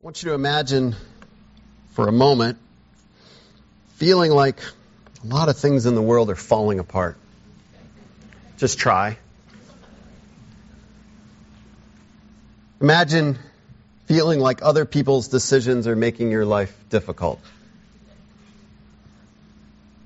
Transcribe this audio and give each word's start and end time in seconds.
I 0.00 0.02
want 0.02 0.22
you 0.22 0.30
to 0.30 0.34
imagine 0.34 0.96
for 1.90 2.08
a 2.08 2.12
moment 2.12 2.56
feeling 3.96 4.30
like 4.30 4.58
a 5.22 5.26
lot 5.26 5.50
of 5.50 5.58
things 5.58 5.84
in 5.84 5.94
the 5.94 6.00
world 6.00 6.30
are 6.30 6.36
falling 6.36 6.78
apart. 6.78 7.18
Just 8.56 8.78
try. 8.78 9.18
Imagine 12.80 13.38
feeling 14.06 14.40
like 14.40 14.60
other 14.62 14.86
people's 14.86 15.28
decisions 15.28 15.86
are 15.86 15.96
making 15.96 16.30
your 16.30 16.46
life 16.46 16.74
difficult. 16.88 17.38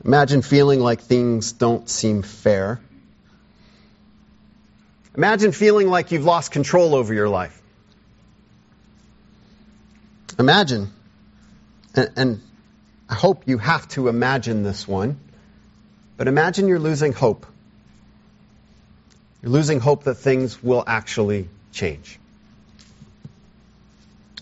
Imagine 0.04 0.42
feeling 0.42 0.80
like 0.80 1.02
things 1.02 1.52
don't 1.52 1.88
seem 1.88 2.22
fair. 2.22 2.80
Imagine 5.16 5.52
feeling 5.52 5.86
like 5.86 6.10
you've 6.10 6.24
lost 6.24 6.50
control 6.50 6.96
over 6.96 7.14
your 7.14 7.28
life. 7.28 7.60
Imagine, 10.38 10.90
and, 11.94 12.10
and, 12.16 12.40
I 13.08 13.14
hope 13.14 13.46
you 13.46 13.58
have 13.58 13.86
to 13.88 14.08
imagine 14.08 14.62
this 14.62 14.88
one, 14.88 15.20
but 16.16 16.26
imagine 16.26 16.68
you're 16.68 16.78
losing 16.78 17.12
hope. 17.12 17.46
You're 19.42 19.52
losing 19.52 19.78
hope 19.78 20.04
that 20.04 20.14
things 20.14 20.62
will 20.62 20.82
actually 20.86 21.48
change. 21.72 22.18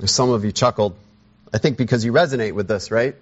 Some 0.04 0.30
of 0.30 0.44
you 0.44 0.52
chuckled, 0.52 0.96
I 1.52 1.58
think 1.58 1.76
because 1.76 2.04
you 2.04 2.12
resonate 2.12 2.52
with 2.52 2.68
this, 2.68 2.90
right? 2.90 3.16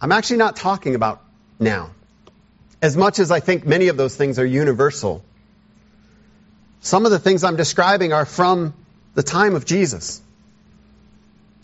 I'm 0.00 0.12
actually 0.12 0.38
not 0.38 0.56
talking 0.56 0.94
about 0.94 1.22
now. 1.58 1.90
As 2.82 2.96
much 2.96 3.18
as 3.18 3.30
I 3.30 3.40
think 3.40 3.64
many 3.64 3.88
of 3.88 3.96
those 3.96 4.14
things 4.14 4.38
are 4.38 4.44
universal, 4.44 5.24
some 6.80 7.06
of 7.06 7.12
the 7.12 7.18
things 7.18 7.44
I'm 7.44 7.56
describing 7.56 8.12
are 8.12 8.26
from 8.26 8.74
the 9.14 9.22
time 9.22 9.54
of 9.54 9.64
Jesus. 9.64 10.20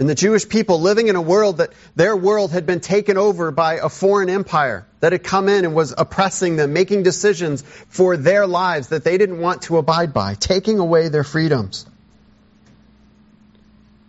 And 0.03 0.11
the 0.11 0.17
Jewish 0.17 0.49
people 0.49 0.81
living 0.81 1.07
in 1.07 1.15
a 1.15 1.21
world 1.21 1.59
that 1.59 1.73
their 1.95 2.17
world 2.17 2.51
had 2.51 2.67
been 2.67 2.81
taken 2.81 3.17
over 3.17 3.53
by 3.53 3.75
a 3.75 3.89
foreign 3.89 4.29
empire 4.29 4.85
that 4.99 5.13
had 5.13 5.23
come 5.23 5.49
in 5.49 5.65
and 5.65 5.77
was 5.77 5.95
oppressing 5.97 6.57
them, 6.57 6.73
making 6.73 7.05
decisions 7.05 7.63
for 7.63 8.17
their 8.17 8.49
lives 8.49 8.89
that 8.89 9.05
they 9.05 9.17
didn't 9.17 9.39
want 9.39 9.63
to 9.63 9.77
abide 9.77 10.13
by, 10.13 10.35
taking 10.35 10.81
away 10.81 11.09
their 11.09 11.23
freedoms. 11.23 11.87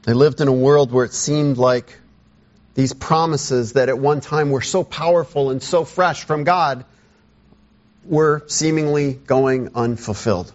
They 0.01 0.13
lived 0.13 0.41
in 0.41 0.47
a 0.47 0.51
world 0.51 0.91
where 0.91 1.05
it 1.05 1.13
seemed 1.13 1.59
like 1.59 1.95
these 2.73 2.93
promises 2.93 3.73
that 3.73 3.87
at 3.87 3.99
one 3.99 4.19
time 4.19 4.49
were 4.49 4.61
so 4.61 4.83
powerful 4.83 5.51
and 5.51 5.61
so 5.61 5.85
fresh 5.85 6.23
from 6.23 6.43
God 6.43 6.85
were 8.03 8.43
seemingly 8.47 9.13
going 9.13 9.75
unfulfilled. 9.75 10.51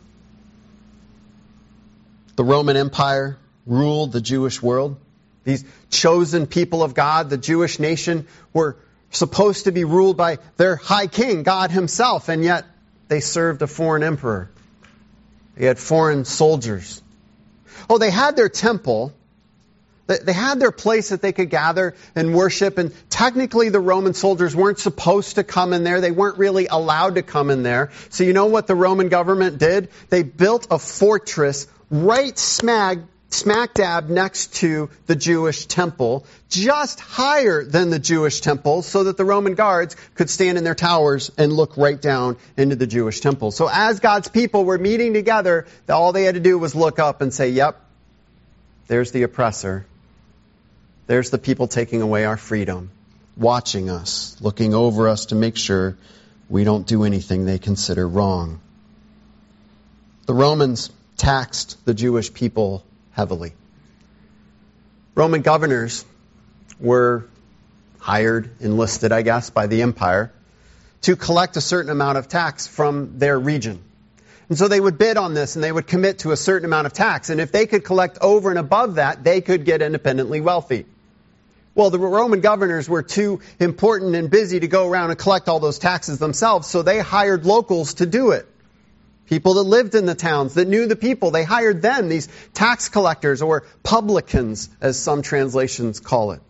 The 2.34 2.42
Roman 2.42 2.76
Empire 2.76 3.38
ruled 3.66 4.10
the 4.10 4.20
Jewish 4.20 4.60
world. 4.60 4.96
These 5.44 5.64
chosen 5.90 6.46
people 6.46 6.82
of 6.82 6.94
God, 6.94 7.30
the 7.30 7.38
Jewish 7.38 7.78
nation, 7.78 8.26
were 8.52 8.76
supposed 9.10 9.64
to 9.64 9.72
be 9.72 9.84
ruled 9.84 10.16
by 10.16 10.38
their 10.56 10.76
high 10.76 11.06
king, 11.06 11.42
God 11.42 11.70
himself, 11.70 12.28
and 12.28 12.44
yet 12.44 12.64
they 13.08 13.20
served 13.20 13.62
a 13.62 13.66
foreign 13.66 14.02
emperor. 14.02 14.50
They 15.56 15.66
had 15.66 15.78
foreign 15.78 16.24
soldiers. 16.24 17.02
Oh, 17.88 17.98
they 17.98 18.10
had 18.10 18.36
their 18.36 18.48
temple. 18.48 19.12
They 20.06 20.32
had 20.32 20.58
their 20.58 20.72
place 20.72 21.10
that 21.10 21.20
they 21.20 21.32
could 21.32 21.50
gather 21.50 21.94
and 22.14 22.34
worship, 22.34 22.78
and 22.78 22.94
technically 23.10 23.68
the 23.68 23.80
Roman 23.80 24.14
soldiers 24.14 24.56
weren't 24.56 24.78
supposed 24.78 25.34
to 25.34 25.44
come 25.44 25.74
in 25.74 25.84
there. 25.84 26.00
They 26.00 26.10
weren't 26.10 26.38
really 26.38 26.66
allowed 26.66 27.16
to 27.16 27.22
come 27.22 27.50
in 27.50 27.62
there. 27.62 27.90
So 28.08 28.24
you 28.24 28.32
know 28.32 28.46
what 28.46 28.66
the 28.66 28.74
Roman 28.74 29.10
government 29.10 29.58
did? 29.58 29.90
They 30.08 30.22
built 30.22 30.66
a 30.70 30.78
fortress 30.78 31.66
right 31.90 32.38
smack 32.38 32.98
smack 33.30 33.74
dab 33.74 34.08
next 34.08 34.54
to 34.54 34.90
the 35.06 35.14
Jewish 35.14 35.66
temple, 35.66 36.24
just 36.48 36.98
higher 37.00 37.62
than 37.62 37.90
the 37.90 37.98
Jewish 37.98 38.40
temple, 38.40 38.82
so 38.82 39.04
that 39.04 39.16
the 39.16 39.24
Roman 39.24 39.54
guards 39.54 39.96
could 40.14 40.30
stand 40.30 40.58
in 40.58 40.64
their 40.64 40.74
towers 40.74 41.30
and 41.36 41.52
look 41.52 41.76
right 41.76 42.00
down 42.00 42.36
into 42.56 42.76
the 42.76 42.86
Jewish 42.86 43.20
temple. 43.20 43.50
So 43.50 43.68
as 43.70 44.00
God's 44.00 44.28
people 44.28 44.64
were 44.64 44.78
meeting 44.78 45.12
together, 45.12 45.66
all 45.88 46.12
they 46.12 46.24
had 46.24 46.34
to 46.34 46.40
do 46.40 46.58
was 46.58 46.74
look 46.74 46.98
up 46.98 47.20
and 47.20 47.32
say, 47.32 47.50
yep, 47.50 47.80
there's 48.86 49.12
the 49.12 49.22
oppressor. 49.24 49.84
There's 51.06 51.30
the 51.30 51.38
people 51.38 51.68
taking 51.68 52.02
away 52.02 52.24
our 52.24 52.36
freedom, 52.36 52.90
watching 53.36 53.90
us, 53.90 54.36
looking 54.40 54.74
over 54.74 55.08
us 55.08 55.26
to 55.26 55.34
make 55.34 55.56
sure 55.56 55.96
we 56.48 56.64
don't 56.64 56.86
do 56.86 57.04
anything 57.04 57.44
they 57.44 57.58
consider 57.58 58.08
wrong. 58.08 58.60
The 60.26 60.34
Romans 60.34 60.90
taxed 61.16 61.84
the 61.84 61.94
Jewish 61.94 62.32
people 62.32 62.84
heavily. 63.18 63.52
Roman 65.16 65.42
governors 65.42 66.04
were 66.78 67.24
hired, 67.98 68.48
enlisted, 68.60 69.10
I 69.10 69.22
guess, 69.22 69.50
by 69.50 69.66
the 69.66 69.82
empire 69.82 70.32
to 71.02 71.16
collect 71.16 71.56
a 71.56 71.60
certain 71.60 71.90
amount 71.90 72.16
of 72.16 72.28
tax 72.28 72.68
from 72.68 73.18
their 73.18 73.36
region. 73.36 73.82
And 74.48 74.56
so 74.56 74.68
they 74.68 74.78
would 74.78 74.98
bid 74.98 75.16
on 75.16 75.34
this 75.34 75.56
and 75.56 75.64
they 75.64 75.72
would 75.72 75.88
commit 75.88 76.20
to 76.20 76.30
a 76.30 76.36
certain 76.36 76.64
amount 76.64 76.86
of 76.86 76.92
tax. 76.92 77.28
And 77.28 77.40
if 77.40 77.50
they 77.50 77.66
could 77.66 77.82
collect 77.84 78.18
over 78.20 78.50
and 78.50 78.58
above 78.58 78.94
that, 78.94 79.24
they 79.24 79.40
could 79.40 79.64
get 79.64 79.82
independently 79.82 80.40
wealthy. 80.40 80.86
Well, 81.74 81.90
the 81.90 81.98
Roman 81.98 82.40
governors 82.40 82.88
were 82.88 83.02
too 83.02 83.40
important 83.58 84.14
and 84.14 84.30
busy 84.30 84.60
to 84.60 84.68
go 84.68 84.88
around 84.88 85.10
and 85.10 85.18
collect 85.18 85.48
all 85.48 85.58
those 85.58 85.80
taxes 85.80 86.20
themselves, 86.20 86.68
so 86.68 86.82
they 86.82 87.00
hired 87.00 87.44
locals 87.44 87.94
to 87.94 88.06
do 88.06 88.30
it. 88.30 88.46
People 89.28 89.54
that 89.54 89.64
lived 89.64 89.94
in 89.94 90.06
the 90.06 90.14
towns, 90.14 90.54
that 90.54 90.68
knew 90.68 90.86
the 90.86 90.96
people, 90.96 91.30
they 91.30 91.44
hired 91.44 91.82
them, 91.82 92.08
these 92.08 92.28
tax 92.54 92.88
collectors 92.88 93.42
or 93.42 93.64
publicans, 93.82 94.70
as 94.80 94.98
some 94.98 95.20
translations 95.20 96.00
call 96.00 96.32
it. 96.32 96.40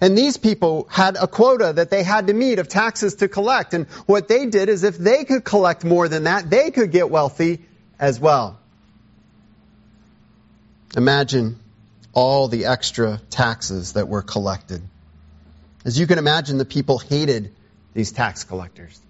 And 0.00 0.16
these 0.16 0.36
people 0.36 0.86
had 0.90 1.16
a 1.16 1.26
quota 1.26 1.72
that 1.74 1.90
they 1.90 2.02
had 2.02 2.26
to 2.26 2.34
meet 2.34 2.58
of 2.58 2.68
taxes 2.68 3.16
to 3.16 3.28
collect. 3.28 3.72
And 3.72 3.86
what 4.06 4.28
they 4.28 4.46
did 4.46 4.68
is 4.68 4.84
if 4.84 4.98
they 4.98 5.24
could 5.24 5.44
collect 5.44 5.82
more 5.84 6.08
than 6.08 6.24
that, 6.24 6.48
they 6.48 6.70
could 6.70 6.92
get 6.92 7.10
wealthy 7.10 7.60
as 7.98 8.20
well. 8.20 8.58
Imagine 10.94 11.58
all 12.12 12.48
the 12.48 12.66
extra 12.66 13.20
taxes 13.30 13.94
that 13.94 14.08
were 14.08 14.22
collected. 14.22 14.82
As 15.86 15.98
you 15.98 16.06
can 16.06 16.18
imagine, 16.18 16.58
the 16.58 16.66
people 16.66 16.98
hated 16.98 17.54
these 17.94 18.12
tax 18.12 18.44
collectors. 18.44 19.00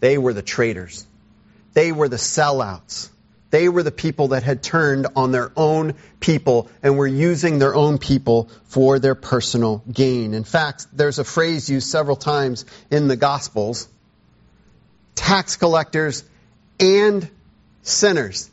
They 0.00 0.16
were 0.16 0.32
the 0.32 0.42
traitors. 0.42 1.06
They 1.72 1.92
were 1.92 2.08
the 2.08 2.16
sellouts. 2.16 3.08
They 3.50 3.68
were 3.68 3.82
the 3.82 3.90
people 3.90 4.28
that 4.28 4.44
had 4.44 4.62
turned 4.62 5.08
on 5.16 5.32
their 5.32 5.50
own 5.56 5.94
people 6.20 6.68
and 6.82 6.96
were 6.96 7.06
using 7.06 7.58
their 7.58 7.74
own 7.74 7.98
people 7.98 8.48
for 8.64 8.98
their 9.00 9.16
personal 9.16 9.82
gain. 9.90 10.34
In 10.34 10.44
fact, 10.44 10.86
there's 10.92 11.18
a 11.18 11.24
phrase 11.24 11.68
used 11.68 11.88
several 11.88 12.16
times 12.16 12.64
in 12.90 13.08
the 13.08 13.16
Gospels 13.16 13.88
tax 15.16 15.56
collectors 15.56 16.24
and 16.78 17.28
sinners. 17.82 18.50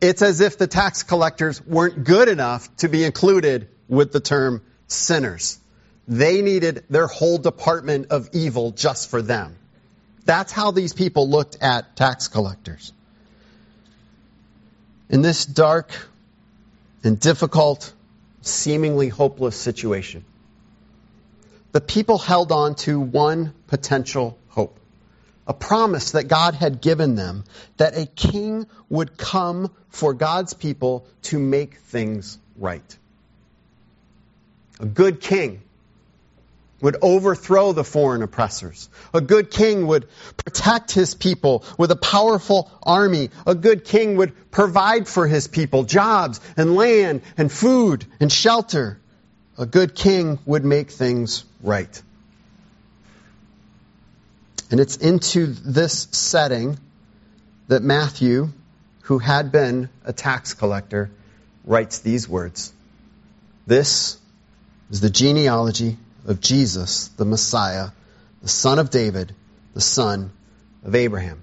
It's 0.00 0.22
as 0.22 0.40
if 0.40 0.56
the 0.56 0.68
tax 0.68 1.02
collectors 1.02 1.64
weren't 1.66 2.04
good 2.04 2.28
enough 2.28 2.74
to 2.76 2.88
be 2.88 3.04
included 3.04 3.68
with 3.88 4.12
the 4.12 4.20
term 4.20 4.62
sinners. 4.86 5.58
They 6.06 6.42
needed 6.42 6.84
their 6.88 7.06
whole 7.06 7.38
department 7.38 8.10
of 8.10 8.30
evil 8.32 8.70
just 8.70 9.10
for 9.10 9.20
them. 9.20 9.56
That's 10.28 10.52
how 10.52 10.72
these 10.72 10.92
people 10.92 11.26
looked 11.30 11.56
at 11.62 11.96
tax 11.96 12.28
collectors. 12.28 12.92
In 15.08 15.22
this 15.22 15.46
dark 15.46 15.90
and 17.02 17.18
difficult, 17.18 17.90
seemingly 18.42 19.08
hopeless 19.08 19.56
situation, 19.56 20.26
the 21.72 21.80
people 21.80 22.18
held 22.18 22.52
on 22.52 22.74
to 22.84 23.00
one 23.00 23.54
potential 23.68 24.36
hope. 24.48 24.78
A 25.46 25.54
promise 25.54 26.10
that 26.10 26.28
God 26.28 26.52
had 26.54 26.82
given 26.82 27.14
them 27.14 27.44
that 27.78 27.96
a 27.96 28.04
king 28.04 28.66
would 28.90 29.16
come 29.16 29.70
for 29.88 30.12
God's 30.12 30.52
people 30.52 31.06
to 31.22 31.38
make 31.38 31.76
things 31.76 32.38
right. 32.58 32.98
A 34.78 34.84
good 34.84 35.22
king 35.22 35.62
would 36.80 36.96
overthrow 37.02 37.72
the 37.72 37.84
foreign 37.84 38.22
oppressors. 38.22 38.88
A 39.12 39.20
good 39.20 39.50
king 39.50 39.86
would 39.86 40.06
protect 40.36 40.92
his 40.92 41.14
people 41.14 41.64
with 41.76 41.90
a 41.90 41.96
powerful 41.96 42.70
army. 42.82 43.30
A 43.46 43.54
good 43.54 43.84
king 43.84 44.16
would 44.16 44.50
provide 44.50 45.08
for 45.08 45.26
his 45.26 45.48
people 45.48 45.84
jobs 45.84 46.40
and 46.56 46.76
land 46.76 47.22
and 47.36 47.50
food 47.50 48.06
and 48.20 48.30
shelter. 48.30 49.00
A 49.56 49.66
good 49.66 49.94
king 49.94 50.38
would 50.46 50.64
make 50.64 50.90
things 50.90 51.44
right. 51.62 52.02
And 54.70 54.78
it's 54.78 54.96
into 54.96 55.46
this 55.46 56.08
setting 56.12 56.78
that 57.66 57.82
Matthew, 57.82 58.50
who 59.02 59.18
had 59.18 59.50
been 59.50 59.88
a 60.04 60.12
tax 60.12 60.54
collector, 60.54 61.10
writes 61.64 61.98
these 61.98 62.28
words. 62.28 62.72
This 63.66 64.18
is 64.90 65.00
the 65.00 65.10
genealogy 65.10 65.96
of 66.28 66.40
Jesus, 66.40 67.08
the 67.16 67.24
Messiah, 67.24 67.88
the 68.42 68.48
son 68.48 68.78
of 68.78 68.90
David, 68.90 69.34
the 69.74 69.80
son 69.80 70.30
of 70.84 70.94
Abraham. 70.94 71.42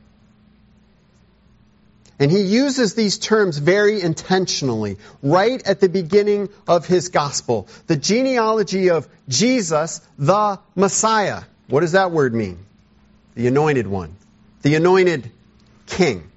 And 2.18 2.32
he 2.32 2.44
uses 2.44 2.94
these 2.94 3.18
terms 3.18 3.58
very 3.58 4.02
intentionally, 4.02 4.98
right 5.22 5.62
at 5.68 5.82
the 5.82 5.90
beginning 5.90 6.48
of 6.66 6.86
his 6.86 7.10
gospel. 7.10 7.68
The 7.88 7.98
genealogy 7.98 8.90
of 8.90 9.10
Jesus, 9.28 10.00
the 10.18 10.60
Messiah. 10.76 11.42
What 11.68 11.82
does 11.82 11.92
that 11.92 12.12
word 12.12 12.34
mean? 12.34 12.60
The 13.34 13.48
anointed 13.48 13.88
one. 13.88 14.16
The 14.62 14.76
anointed 14.76 15.30
king. 15.88 16.32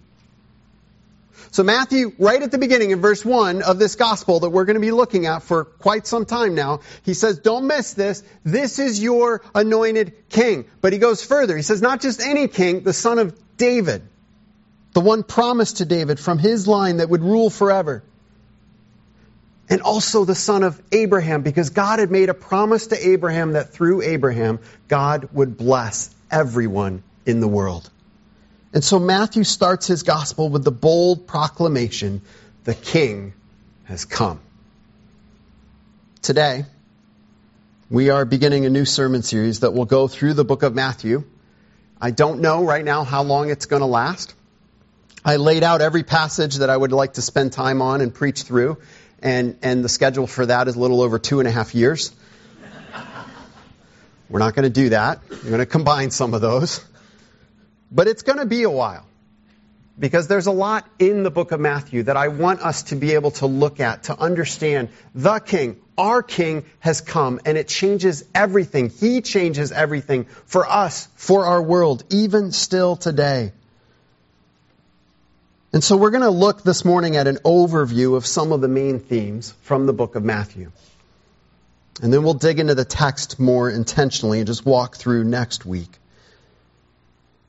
So 1.51 1.63
Matthew, 1.63 2.13
right 2.19 2.43
at 2.43 2.51
the 2.51 2.59
beginning 2.59 2.91
in 2.91 3.01
verse 3.01 3.25
1 3.25 3.63
of 3.63 3.79
this 3.79 3.95
gospel 3.95 4.41
that 4.41 4.51
we're 4.51 4.67
going 4.67 4.75
to 4.75 4.81
be 4.81 4.91
looking 4.91 5.27
at 5.27 5.43
for 5.43 5.65
quite 5.65 6.07
some 6.07 6.27
time 6.27 6.55
now, 6.55 6.81
he 7.05 7.15
says, 7.15 7.39
don't 7.39 7.67
miss 7.67 7.95
this. 7.95 8.23
This 8.45 8.79
is 8.79 9.03
your 9.03 9.43
anointed 9.55 10.29
king. 10.29 10.67
But 10.81 10.93
he 10.93 10.99
goes 10.99 11.25
further. 11.25 11.57
He 11.57 11.63
says, 11.63 11.81
not 11.81 12.01
just 12.01 12.21
any 12.21 12.49
king, 12.49 12.83
the 12.83 12.93
son 12.93 13.19
of 13.19 13.39
David. 13.57 14.03
The 14.93 15.01
one 15.01 15.23
promised 15.23 15.79
to 15.79 15.85
David 15.85 16.21
from 16.21 16.39
his 16.39 16.69
line 16.69 16.99
that 16.99 17.09
would 17.09 17.23
rule 17.23 17.51
forever. 17.51 18.03
And 19.71 19.83
also 19.83 20.25
the 20.25 20.35
son 20.35 20.63
of 20.63 20.81
Abraham, 20.93 21.43
because 21.43 21.71
God 21.71 21.99
had 21.99 22.11
made 22.11 22.31
a 22.31 22.35
promise 22.35 22.89
to 22.89 23.09
Abraham 23.09 23.53
that 23.53 23.71
through 23.71 24.03
Abraham, 24.03 24.61
God 24.89 25.29
would 25.33 25.57
bless 25.57 26.15
everyone 26.31 27.03
in 27.27 27.41
the 27.41 27.49
world. 27.49 27.91
And 28.73 28.85
so 28.85 28.99
Matthew 28.99 29.45
starts 29.45 29.87
his 29.87 30.03
gospel 30.03 30.51
with 30.51 30.65
the 30.65 30.71
bold 30.71 31.27
proclamation 31.27 32.23
the 32.65 32.75
king 32.75 33.33
has 33.85 34.05
come. 34.05 34.41
Today, 36.21 36.67
we 37.89 38.11
are 38.11 38.27
beginning 38.27 38.67
a 38.67 38.71
new 38.71 38.85
sermon 38.85 39.23
series 39.23 39.61
that 39.61 39.73
will 39.73 39.87
go 39.87 40.09
through 40.09 40.35
the 40.35 40.45
book 40.45 40.63
of 40.63 40.75
Matthew. 40.75 41.25
I 41.99 42.11
don't 42.11 42.41
know 42.41 42.65
right 42.65 42.85
now 42.85 43.05
how 43.05 43.23
long 43.23 43.49
it's 43.49 43.65
going 43.65 43.81
to 43.81 43.87
last. 43.87 44.35
I 45.25 45.37
laid 45.37 45.63
out 45.63 45.81
every 45.81 46.03
passage 46.03 46.57
that 46.57 46.69
I 46.69 46.77
would 46.77 46.93
like 46.93 47.15
to 47.15 47.23
spend 47.23 47.53
time 47.53 47.81
on 47.81 48.03
and 48.03 48.13
preach 48.13 48.43
through, 48.43 48.77
and, 49.23 49.59
and 49.63 49.83
the 49.83 49.89
schedule 49.89 50.27
for 50.27 50.45
that 50.45 50.69
is 50.69 50.77
a 50.77 50.79
little 50.79 51.01
over 51.01 51.19
two 51.19 51.39
and 51.41 51.49
a 51.49 51.51
half 51.51 51.75
years. 51.75 52.15
We're 54.29 54.41
not 54.41 54.55
going 54.55 54.65
to 54.65 54.71
do 54.71 54.91
that. 54.91 55.21
We're 55.31 55.49
going 55.49 55.59
to 55.59 55.67
combine 55.67 56.11
some 56.11 56.35
of 56.35 56.43
those. 56.43 56.85
But 57.91 58.09
it's 58.09 58.23
going 58.23 58.39
to 58.39 58.47
be 58.47 58.63
a 58.65 58.71
while 58.71 59.07
because 59.99 60.29
there's 60.29 60.47
a 60.47 60.53
lot 60.53 60.89
in 60.99 61.23
the 61.23 61.31
book 61.31 61.53
of 61.53 61.61
Matthew 61.61 62.05
that 62.05 62.17
I 62.17 62.29
want 62.29 62.61
us 62.61 62.85
to 62.85 62.97
be 62.97 63.15
able 63.15 63.33
to 63.33 63.47
look 63.47 63.81
at, 63.81 64.05
to 64.05 64.19
understand 64.19 64.91
the 65.15 65.41
King, 65.41 65.81
our 65.97 66.23
King 66.23 66.65
has 66.81 67.01
come 67.01 67.41
and 67.45 67.59
it 67.59 67.67
changes 67.67 68.25
everything. 68.35 68.91
He 68.91 69.21
changes 69.21 69.73
everything 69.73 70.25
for 70.47 70.69
us, 70.69 71.09
for 71.17 71.47
our 71.47 71.63
world, 71.63 72.05
even 72.11 72.53
still 72.53 72.97
today. 72.97 73.53
And 75.73 75.85
so 75.85 75.97
we're 75.97 76.11
going 76.11 76.23
to 76.23 76.31
look 76.31 76.63
this 76.63 76.85
morning 76.85 77.17
at 77.17 77.27
an 77.27 77.37
overview 77.45 78.17
of 78.17 78.25
some 78.25 78.53
of 78.53 78.61
the 78.61 78.69
main 78.69 79.01
themes 79.01 79.53
from 79.63 79.87
the 79.87 79.93
book 79.93 80.15
of 80.15 80.25
Matthew. 80.25 80.71
And 82.01 82.13
then 82.13 82.23
we'll 82.23 82.35
dig 82.35 82.61
into 82.61 82.75
the 82.75 82.85
text 82.85 83.41
more 83.41 83.69
intentionally 83.69 84.39
and 84.39 84.47
just 84.47 84.65
walk 84.65 84.97
through 84.97 85.25
next 85.25 85.67
week. 85.67 85.91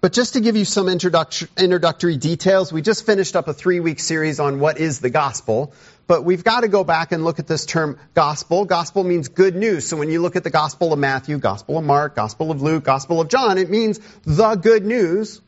But 0.02 0.14
just 0.14 0.34
to 0.34 0.40
give 0.40 0.56
you 0.56 0.64
some 0.64 0.88
introductory 0.88 2.16
details, 2.16 2.72
we 2.72 2.82
just 2.82 3.06
finished 3.06 3.36
up 3.36 3.50
a 3.50 3.54
three 3.54 3.82
week 3.82 4.00
series 4.00 4.40
on 4.40 4.62
what 4.62 4.78
is 4.78 5.02
the 5.02 5.10
gospel. 5.10 5.74
But 6.08 6.24
we've 6.24 6.44
got 6.44 6.62
to 6.62 6.70
go 6.70 6.86
back 6.86 7.12
and 7.12 7.26
look 7.26 7.40
at 7.40 7.48
this 7.48 7.66
term 7.66 8.00
gospel. 8.14 8.64
Gospel 8.64 9.04
means 9.04 9.28
good 9.28 9.58
news. 9.58 9.86
So 9.86 9.98
when 9.98 10.10
you 10.10 10.22
look 10.22 10.38
at 10.38 10.46
the 10.46 10.50
gospel 10.50 10.94
of 10.94 11.00
Matthew, 11.00 11.38
gospel 11.38 11.78
of 11.78 11.84
Mark, 11.84 12.16
gospel 12.16 12.50
of 12.50 12.62
Luke, 12.62 12.86
gospel 12.86 13.20
of 13.20 13.28
John, 13.28 13.58
it 13.58 13.70
means 13.70 14.00
the 14.24 14.56
good 14.56 14.86
news 14.86 15.42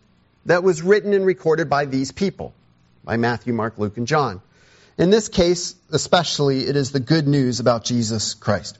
that 0.45 0.63
was 0.63 0.81
written 0.81 1.13
and 1.13 1.25
recorded 1.25 1.69
by 1.69 1.86
these 1.86 2.12
people, 2.12 2.53
by 3.06 3.15
Matthew, 3.15 3.53
Mark, 3.53 3.77
Luke, 3.77 3.95
and 3.95 4.06
John. 4.06 4.42
In 4.98 5.12
this 5.12 5.30
case, 5.30 5.75
especially, 5.92 6.65
it 6.65 6.75
is 6.75 6.92
the 6.92 7.00
good 7.00 7.25
news 7.25 7.62
about 7.62 7.86
Jesus 7.86 8.33
Christ. 8.33 8.77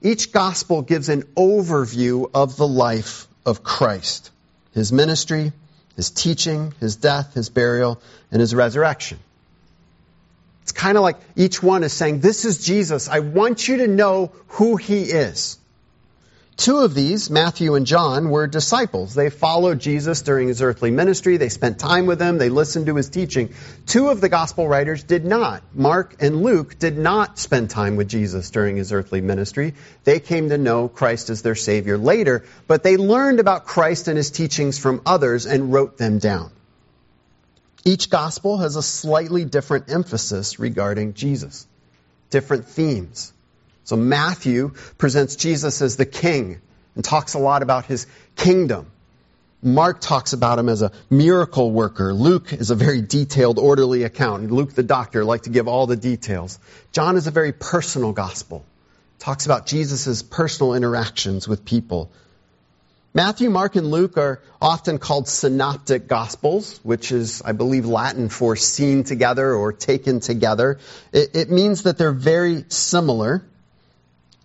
Each 0.00 0.30
gospel 0.30 0.82
gives 0.82 1.08
an 1.08 1.22
overview 1.36 2.30
of 2.32 2.56
the 2.56 2.68
life 2.68 3.26
of 3.44 3.64
Christ 3.64 4.30
his 4.74 4.92
ministry, 4.92 5.52
his 5.96 6.10
teaching, 6.10 6.74
his 6.80 6.96
death, 6.96 7.34
his 7.34 7.48
burial, 7.48 8.00
and 8.30 8.40
his 8.40 8.54
resurrection. 8.54 9.18
It's 10.62 10.72
kind 10.72 10.96
of 10.96 11.02
like 11.02 11.16
each 11.36 11.62
one 11.62 11.84
is 11.84 11.92
saying, 11.92 12.20
This 12.20 12.44
is 12.44 12.64
Jesus. 12.64 13.08
I 13.08 13.20
want 13.20 13.68
you 13.68 13.78
to 13.78 13.86
know 13.86 14.32
who 14.48 14.76
he 14.76 15.02
is. 15.02 15.58
Two 16.56 16.78
of 16.78 16.94
these, 16.94 17.30
Matthew 17.30 17.74
and 17.74 17.84
John, 17.84 18.30
were 18.30 18.46
disciples. 18.46 19.12
They 19.12 19.28
followed 19.28 19.80
Jesus 19.80 20.22
during 20.22 20.46
his 20.46 20.62
earthly 20.62 20.92
ministry. 20.92 21.36
They 21.36 21.48
spent 21.48 21.80
time 21.80 22.06
with 22.06 22.20
him. 22.20 22.38
They 22.38 22.48
listened 22.48 22.86
to 22.86 22.94
his 22.94 23.08
teaching. 23.08 23.52
Two 23.86 24.08
of 24.08 24.20
the 24.20 24.28
gospel 24.28 24.68
writers 24.68 25.02
did 25.02 25.24
not. 25.24 25.64
Mark 25.74 26.14
and 26.20 26.42
Luke 26.42 26.78
did 26.78 26.96
not 26.96 27.40
spend 27.40 27.70
time 27.70 27.96
with 27.96 28.08
Jesus 28.08 28.50
during 28.50 28.76
his 28.76 28.92
earthly 28.92 29.20
ministry. 29.20 29.74
They 30.04 30.20
came 30.20 30.48
to 30.50 30.58
know 30.58 30.86
Christ 30.86 31.28
as 31.28 31.42
their 31.42 31.56
Savior 31.56 31.98
later, 31.98 32.44
but 32.68 32.84
they 32.84 32.96
learned 32.96 33.40
about 33.40 33.66
Christ 33.66 34.06
and 34.06 34.16
his 34.16 34.30
teachings 34.30 34.78
from 34.78 35.02
others 35.04 35.46
and 35.46 35.72
wrote 35.72 35.98
them 35.98 36.18
down. 36.18 36.52
Each 37.84 38.08
gospel 38.08 38.58
has 38.58 38.76
a 38.76 38.82
slightly 38.82 39.44
different 39.44 39.90
emphasis 39.90 40.60
regarding 40.60 41.14
Jesus, 41.14 41.66
different 42.30 42.68
themes. 42.68 43.32
So 43.84 43.96
Matthew 43.96 44.72
presents 44.98 45.36
Jesus 45.36 45.82
as 45.82 45.96
the 45.96 46.06
king 46.06 46.60
and 46.94 47.04
talks 47.04 47.34
a 47.34 47.38
lot 47.38 47.62
about 47.62 47.84
his 47.84 48.06
kingdom. 48.36 48.90
Mark 49.62 50.00
talks 50.00 50.34
about 50.34 50.58
him 50.58 50.68
as 50.68 50.82
a 50.82 50.92
miracle 51.08 51.70
worker. 51.70 52.12
Luke 52.12 52.52
is 52.52 52.70
a 52.70 52.74
very 52.74 53.00
detailed, 53.00 53.58
orderly 53.58 54.02
account. 54.02 54.50
Luke, 54.50 54.74
the 54.74 54.82
doctor, 54.82 55.24
like 55.24 55.42
to 55.42 55.50
give 55.50 55.68
all 55.68 55.86
the 55.86 55.96
details. 55.96 56.58
John 56.92 57.16
is 57.16 57.26
a 57.26 57.30
very 57.30 57.52
personal 57.52 58.12
gospel. 58.12 58.64
Talks 59.18 59.46
about 59.46 59.66
Jesus' 59.66 60.22
personal 60.22 60.74
interactions 60.74 61.48
with 61.48 61.64
people. 61.64 62.10
Matthew, 63.14 63.48
Mark, 63.48 63.76
and 63.76 63.90
Luke 63.90 64.18
are 64.18 64.42
often 64.60 64.98
called 64.98 65.28
synoptic 65.28 66.08
gospels, 66.08 66.80
which 66.82 67.12
is, 67.12 67.40
I 67.42 67.52
believe, 67.52 67.86
Latin 67.86 68.28
for 68.28 68.56
seen 68.56 69.04
together 69.04 69.54
or 69.54 69.72
taken 69.72 70.20
together. 70.20 70.78
It, 71.12 71.36
it 71.36 71.50
means 71.50 71.84
that 71.84 71.96
they're 71.96 72.12
very 72.12 72.64
similar. 72.68 73.44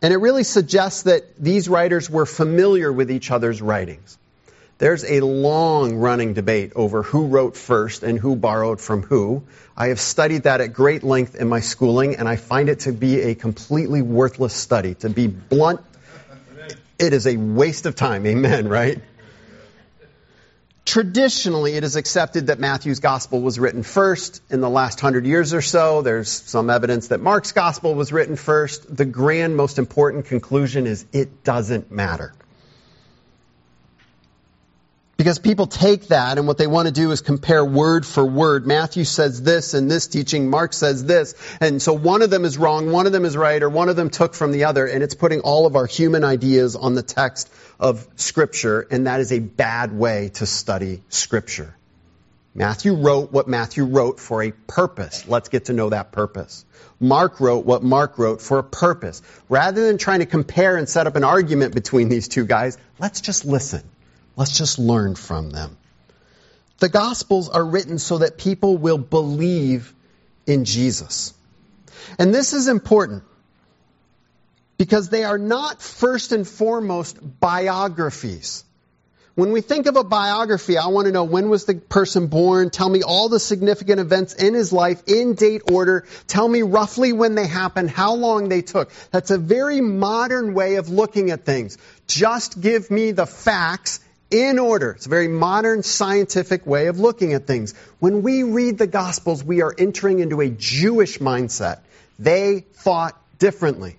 And 0.01 0.13
it 0.13 0.17
really 0.17 0.43
suggests 0.43 1.03
that 1.03 1.37
these 1.37 1.67
writers 1.67 2.09
were 2.09 2.25
familiar 2.25 2.91
with 2.91 3.11
each 3.11 3.31
other's 3.31 3.61
writings. 3.61 4.17
There's 4.77 5.03
a 5.03 5.19
long 5.19 5.97
running 5.97 6.33
debate 6.33 6.71
over 6.73 7.03
who 7.03 7.27
wrote 7.27 7.57
first 7.57 8.01
and 8.01 8.17
who 8.17 8.37
borrowed 8.37 8.79
from 8.79 9.03
who. 9.03 9.43
I 9.75 9.87
have 9.87 9.99
studied 9.99 10.43
that 10.43 10.61
at 10.61 10.71
great 10.71 11.03
length 11.03 11.35
in 11.35 11.49
my 11.49 11.59
schooling, 11.59 12.15
and 12.15 12.29
I 12.29 12.37
find 12.37 12.69
it 12.69 12.81
to 12.81 12.93
be 12.93 13.19
a 13.21 13.35
completely 13.35 14.01
worthless 14.01 14.53
study. 14.53 14.95
To 14.95 15.09
be 15.09 15.27
blunt, 15.27 15.81
it 16.97 17.11
is 17.11 17.27
a 17.27 17.35
waste 17.35 17.85
of 17.85 17.95
time. 17.95 18.25
Amen, 18.25 18.69
right? 18.69 19.01
Traditionally, 20.89 21.75
it 21.75 21.83
is 21.83 21.95
accepted 21.95 22.47
that 22.47 22.57
Matthew's 22.57 22.99
gospel 22.99 23.41
was 23.41 23.59
written 23.59 23.83
first. 23.83 24.41
In 24.49 24.59
the 24.59 24.71
last 24.71 24.99
hundred 24.99 25.27
years 25.27 25.53
or 25.53 25.61
so, 25.61 26.01
there's 26.01 26.31
some 26.31 26.71
evidence 26.71 27.09
that 27.09 27.21
Mark's 27.21 27.51
gospel 27.51 27.93
was 27.93 28.11
written 28.11 28.35
first. 28.35 28.97
The 28.97 29.05
grand, 29.05 29.55
most 29.55 29.77
important 29.77 30.25
conclusion 30.25 30.87
is 30.87 31.05
it 31.13 31.43
doesn't 31.43 31.91
matter. 31.91 32.33
Because 35.19 35.37
people 35.37 35.67
take 35.67 36.07
that 36.07 36.37
and 36.37 36.47
what 36.47 36.57
they 36.57 36.65
want 36.65 36.85
to 36.85 36.93
do 36.93 37.11
is 37.11 37.19
compare 37.19 37.65
word 37.65 38.05
for 38.05 38.23
word. 38.23 38.65
Matthew 38.65 39.03
says 39.03 39.41
this 39.41 39.73
in 39.73 39.89
this 39.89 40.07
teaching, 40.07 40.49
Mark 40.49 40.71
says 40.71 41.03
this, 41.03 41.35
and 41.59 41.81
so 41.81 41.91
one 41.91 42.21
of 42.21 42.29
them 42.29 42.45
is 42.45 42.57
wrong, 42.57 42.89
one 42.89 43.05
of 43.05 43.11
them 43.11 43.25
is 43.25 43.35
right, 43.35 43.61
or 43.61 43.69
one 43.69 43.89
of 43.89 43.97
them 43.97 44.09
took 44.09 44.33
from 44.33 44.53
the 44.53 44.63
other, 44.63 44.85
and 44.85 45.03
it's 45.03 45.15
putting 45.15 45.41
all 45.41 45.65
of 45.65 45.75
our 45.75 45.87
human 45.87 46.23
ideas 46.23 46.77
on 46.77 46.95
the 46.95 47.03
text 47.03 47.51
of 47.81 48.07
Scripture, 48.15 48.87
and 48.89 49.07
that 49.07 49.19
is 49.19 49.33
a 49.33 49.39
bad 49.39 49.91
way 49.91 50.29
to 50.35 50.45
study 50.45 51.03
Scripture. 51.09 51.75
Matthew 52.55 52.93
wrote 52.93 53.29
what 53.33 53.49
Matthew 53.49 53.83
wrote 53.83 54.21
for 54.21 54.41
a 54.41 54.51
purpose. 54.51 55.27
Let's 55.27 55.49
get 55.49 55.65
to 55.65 55.73
know 55.73 55.89
that 55.89 56.13
purpose. 56.13 56.63
Mark 56.97 57.41
wrote 57.41 57.65
what 57.65 57.83
Mark 57.83 58.19
wrote 58.19 58.41
for 58.41 58.59
a 58.59 58.63
purpose. 58.63 59.21
Rather 59.49 59.85
than 59.85 59.97
trying 59.97 60.19
to 60.19 60.25
compare 60.25 60.77
and 60.77 60.87
set 60.87 61.07
up 61.07 61.17
an 61.17 61.25
argument 61.25 61.75
between 61.75 62.07
these 62.07 62.29
two 62.29 62.45
guys, 62.45 62.77
let's 62.99 63.19
just 63.19 63.43
listen. 63.43 63.83
Let's 64.39 64.57
just 64.57 64.79
learn 64.79 65.15
from 65.15 65.49
them. 65.49 65.75
The 66.77 66.87
Gospels 66.87 67.49
are 67.49 67.65
written 67.65 67.99
so 67.99 68.19
that 68.19 68.37
people 68.37 68.77
will 68.77 68.97
believe 68.97 69.93
in 70.47 70.63
Jesus. 70.63 71.33
And 72.17 72.33
this 72.33 72.53
is 72.53 72.69
important 72.69 73.23
because 74.77 75.09
they 75.09 75.25
are 75.25 75.37
not 75.37 75.81
first 75.81 76.31
and 76.31 76.47
foremost 76.47 77.17
biographies. 77.41 78.63
When 79.35 79.51
we 79.51 79.59
think 79.59 79.87
of 79.87 79.97
a 79.97 80.05
biography, 80.05 80.77
I 80.77 80.87
want 80.87 81.07
to 81.07 81.11
know 81.11 81.25
when 81.25 81.49
was 81.49 81.65
the 81.65 81.75
person 81.75 82.27
born? 82.27 82.69
Tell 82.69 82.87
me 82.87 83.03
all 83.03 83.27
the 83.27 83.41
significant 83.41 83.99
events 83.99 84.35
in 84.35 84.53
his 84.53 84.71
life 84.71 85.03
in 85.05 85.33
date 85.33 85.63
order. 85.69 86.05
Tell 86.27 86.47
me 86.47 86.61
roughly 86.61 87.11
when 87.11 87.35
they 87.35 87.45
happened, 87.45 87.89
how 87.89 88.13
long 88.13 88.47
they 88.47 88.61
took. 88.61 88.93
That's 89.11 89.31
a 89.31 89.37
very 89.37 89.81
modern 89.81 90.53
way 90.53 90.75
of 90.75 90.87
looking 90.87 91.29
at 91.29 91.43
things. 91.43 91.77
Just 92.07 92.61
give 92.61 92.89
me 92.89 93.11
the 93.11 93.25
facts 93.25 93.99
in 94.31 94.59
order. 94.59 94.91
It's 94.91 95.05
a 95.05 95.09
very 95.09 95.27
modern 95.27 95.83
scientific 95.83 96.65
way 96.65 96.87
of 96.87 96.99
looking 96.99 97.33
at 97.33 97.47
things. 97.47 97.73
When 97.99 98.21
we 98.21 98.43
read 98.43 98.77
the 98.77 98.87
Gospels, 98.87 99.43
we 99.43 99.61
are 99.61 99.73
entering 99.77 100.19
into 100.19 100.41
a 100.41 100.49
Jewish 100.49 101.19
mindset. 101.19 101.79
They 102.17 102.65
thought 102.73 103.19
differently. 103.39 103.97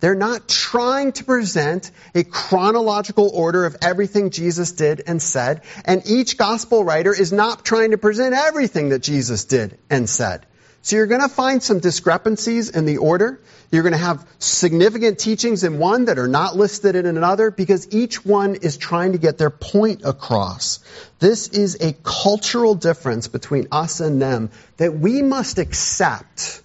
They're 0.00 0.14
not 0.14 0.48
trying 0.48 1.12
to 1.12 1.24
present 1.24 1.90
a 2.14 2.24
chronological 2.24 3.30
order 3.32 3.64
of 3.64 3.76
everything 3.80 4.30
Jesus 4.30 4.72
did 4.72 5.02
and 5.06 5.22
said, 5.22 5.62
and 5.86 6.02
each 6.06 6.36
gospel 6.36 6.84
writer 6.84 7.14
is 7.14 7.32
not 7.32 7.64
trying 7.64 7.92
to 7.92 7.98
present 7.98 8.34
everything 8.34 8.90
that 8.90 8.98
Jesus 8.98 9.46
did 9.46 9.78
and 9.88 10.08
said. 10.08 10.44
So 10.84 10.96
you're 10.96 11.06
going 11.06 11.22
to 11.22 11.30
find 11.30 11.62
some 11.62 11.78
discrepancies 11.78 12.68
in 12.68 12.84
the 12.84 12.98
order. 12.98 13.40
You're 13.72 13.82
going 13.82 13.94
to 13.94 13.98
have 13.98 14.28
significant 14.38 15.18
teachings 15.18 15.64
in 15.64 15.78
one 15.78 16.04
that 16.04 16.18
are 16.18 16.28
not 16.28 16.56
listed 16.56 16.94
in 16.94 17.06
another 17.06 17.50
because 17.50 17.88
each 17.90 18.22
one 18.22 18.56
is 18.56 18.76
trying 18.76 19.12
to 19.12 19.18
get 19.18 19.38
their 19.38 19.48
point 19.48 20.02
across. 20.04 20.80
This 21.20 21.48
is 21.48 21.76
a 21.80 21.94
cultural 22.02 22.74
difference 22.74 23.28
between 23.28 23.68
us 23.72 24.00
and 24.00 24.20
them 24.20 24.50
that 24.76 24.92
we 24.94 25.22
must 25.22 25.56
accept 25.56 26.62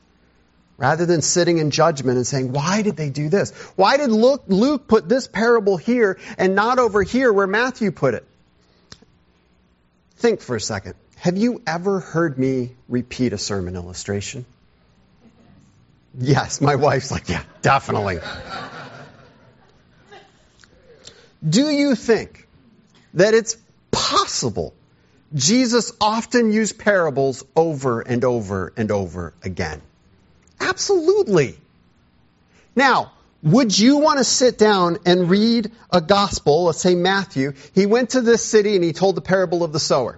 rather 0.76 1.06
than 1.06 1.22
sitting 1.22 1.58
in 1.58 1.72
judgment 1.72 2.18
and 2.18 2.28
saying, 2.28 2.52
why 2.52 2.82
did 2.82 2.98
they 2.98 3.10
do 3.10 3.30
this? 3.30 3.52
Why 3.78 3.96
did 3.96 4.12
Luke, 4.12 4.86
put 4.90 5.08
this 5.08 5.30
parable 5.30 5.78
here 5.78 6.20
and 6.38 6.56
not 6.56 6.78
over 6.78 7.04
here 7.04 7.32
where 7.32 7.48
Matthew 7.48 7.92
put 7.92 8.16
it? 8.16 8.26
Think 10.18 10.42
for 10.42 10.58
a 10.58 10.62
second. 10.62 10.96
Have 11.20 11.38
you 11.38 11.62
ever 11.68 12.00
heard 12.00 12.40
me 12.40 12.72
repeat 12.88 13.34
a 13.34 13.38
sermon 13.38 13.76
illustration? 13.76 14.46
Yes, 16.18 16.62
my 16.62 16.76
wife's 16.76 17.12
like, 17.12 17.28
yeah, 17.28 17.44
definitely. 17.62 18.20
Do 21.48 21.70
you 21.70 21.96
think 21.96 22.48
that 23.16 23.34
it's 23.34 23.58
possible 23.92 24.74
Jesus 25.36 25.92
often 26.00 26.54
used 26.54 26.80
parables 26.80 27.44
over 27.54 28.00
and 28.00 28.24
over 28.24 28.72
and 28.78 28.90
over 28.90 29.34
again? 29.44 29.82
Absolutely. 30.60 31.58
Now, 32.78 33.12
would 33.44 33.78
you 33.78 33.98
want 33.98 34.20
to 34.20 34.24
sit 34.24 34.58
down 34.58 35.00
and 35.06 35.30
read 35.30 35.72
a 35.92 36.00
gospel, 36.00 36.64
let's 36.64 36.80
say 36.80 36.96
Matthew? 36.96 37.54
He 37.76 37.86
went 37.86 38.12
to 38.12 38.22
this 38.22 38.44
city 38.44 38.76
and 38.76 38.84
he 38.84 38.94
told 38.94 39.16
the 39.16 39.22
parable 39.22 39.66
of 39.66 39.74
the 39.74 39.80
sower. 39.80 40.18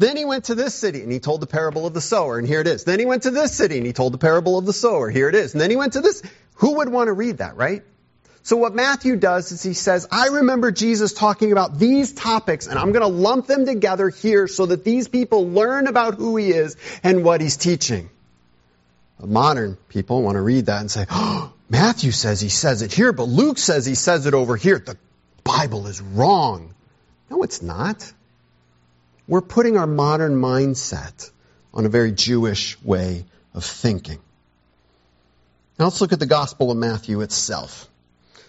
Then 0.00 0.16
he 0.16 0.24
went 0.24 0.46
to 0.46 0.54
this 0.54 0.74
city 0.74 1.02
and 1.02 1.12
he 1.12 1.20
told 1.20 1.42
the 1.42 1.46
parable 1.46 1.86
of 1.86 1.92
the 1.92 2.00
sower, 2.00 2.38
and 2.38 2.48
here 2.48 2.62
it 2.62 2.66
is. 2.66 2.84
Then 2.84 2.98
he 2.98 3.04
went 3.04 3.24
to 3.24 3.30
this 3.30 3.54
city 3.54 3.76
and 3.76 3.84
he 3.84 3.92
told 3.92 4.14
the 4.14 4.18
parable 4.18 4.56
of 4.56 4.64
the 4.64 4.72
sower, 4.72 5.10
here 5.10 5.28
it 5.28 5.34
is. 5.34 5.52
And 5.52 5.60
then 5.60 5.68
he 5.68 5.76
went 5.76 5.92
to 5.92 6.00
this. 6.00 6.22
Who 6.54 6.76
would 6.76 6.88
want 6.88 7.08
to 7.08 7.12
read 7.12 7.38
that, 7.38 7.56
right? 7.56 7.82
So 8.42 8.56
what 8.56 8.74
Matthew 8.74 9.16
does 9.16 9.52
is 9.52 9.62
he 9.62 9.74
says, 9.74 10.08
I 10.10 10.28
remember 10.28 10.72
Jesus 10.72 11.12
talking 11.12 11.52
about 11.52 11.78
these 11.78 12.14
topics 12.14 12.66
and 12.66 12.78
I'm 12.78 12.92
going 12.92 13.02
to 13.02 13.08
lump 13.08 13.46
them 13.46 13.66
together 13.66 14.08
here 14.08 14.48
so 14.48 14.64
that 14.64 14.84
these 14.84 15.06
people 15.06 15.50
learn 15.50 15.86
about 15.86 16.14
who 16.14 16.38
he 16.38 16.48
is 16.48 16.78
and 17.02 17.22
what 17.22 17.42
he's 17.42 17.58
teaching. 17.58 18.08
Modern 19.22 19.76
people 19.90 20.22
want 20.22 20.36
to 20.36 20.40
read 20.40 20.66
that 20.66 20.80
and 20.80 20.90
say, 20.90 21.04
oh, 21.10 21.52
Matthew 21.68 22.10
says 22.10 22.40
he 22.40 22.48
says 22.48 22.80
it 22.80 22.90
here, 22.90 23.12
but 23.12 23.24
Luke 23.24 23.58
says 23.58 23.84
he 23.84 23.94
says 23.94 24.24
it 24.24 24.32
over 24.32 24.56
here. 24.56 24.78
The 24.78 24.96
Bible 25.44 25.88
is 25.88 26.00
wrong. 26.00 26.74
No, 27.28 27.42
it's 27.42 27.60
not. 27.60 28.10
We're 29.30 29.42
putting 29.42 29.76
our 29.76 29.86
modern 29.86 30.34
mindset 30.34 31.30
on 31.72 31.86
a 31.86 31.88
very 31.88 32.10
Jewish 32.10 32.82
way 32.82 33.24
of 33.54 33.64
thinking. 33.64 34.18
Now 35.78 35.84
let's 35.84 36.00
look 36.00 36.12
at 36.12 36.18
the 36.18 36.26
Gospel 36.26 36.72
of 36.72 36.76
Matthew 36.76 37.20
itself. 37.20 37.88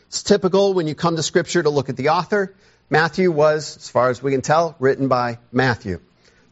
It's 0.07 0.23
typical 0.23 0.73
when 0.73 0.87
you 0.87 0.95
come 0.95 1.17
to 1.17 1.21
Scripture 1.21 1.61
to 1.61 1.69
look 1.69 1.89
at 1.89 1.97
the 1.97 2.09
author. 2.09 2.55
Matthew 2.89 3.29
was, 3.29 3.77
as 3.77 3.89
far 3.91 4.09
as 4.09 4.23
we 4.23 4.31
can 4.31 4.41
tell, 4.41 4.75
written 4.79 5.07
by 5.07 5.37
Matthew. 5.51 5.99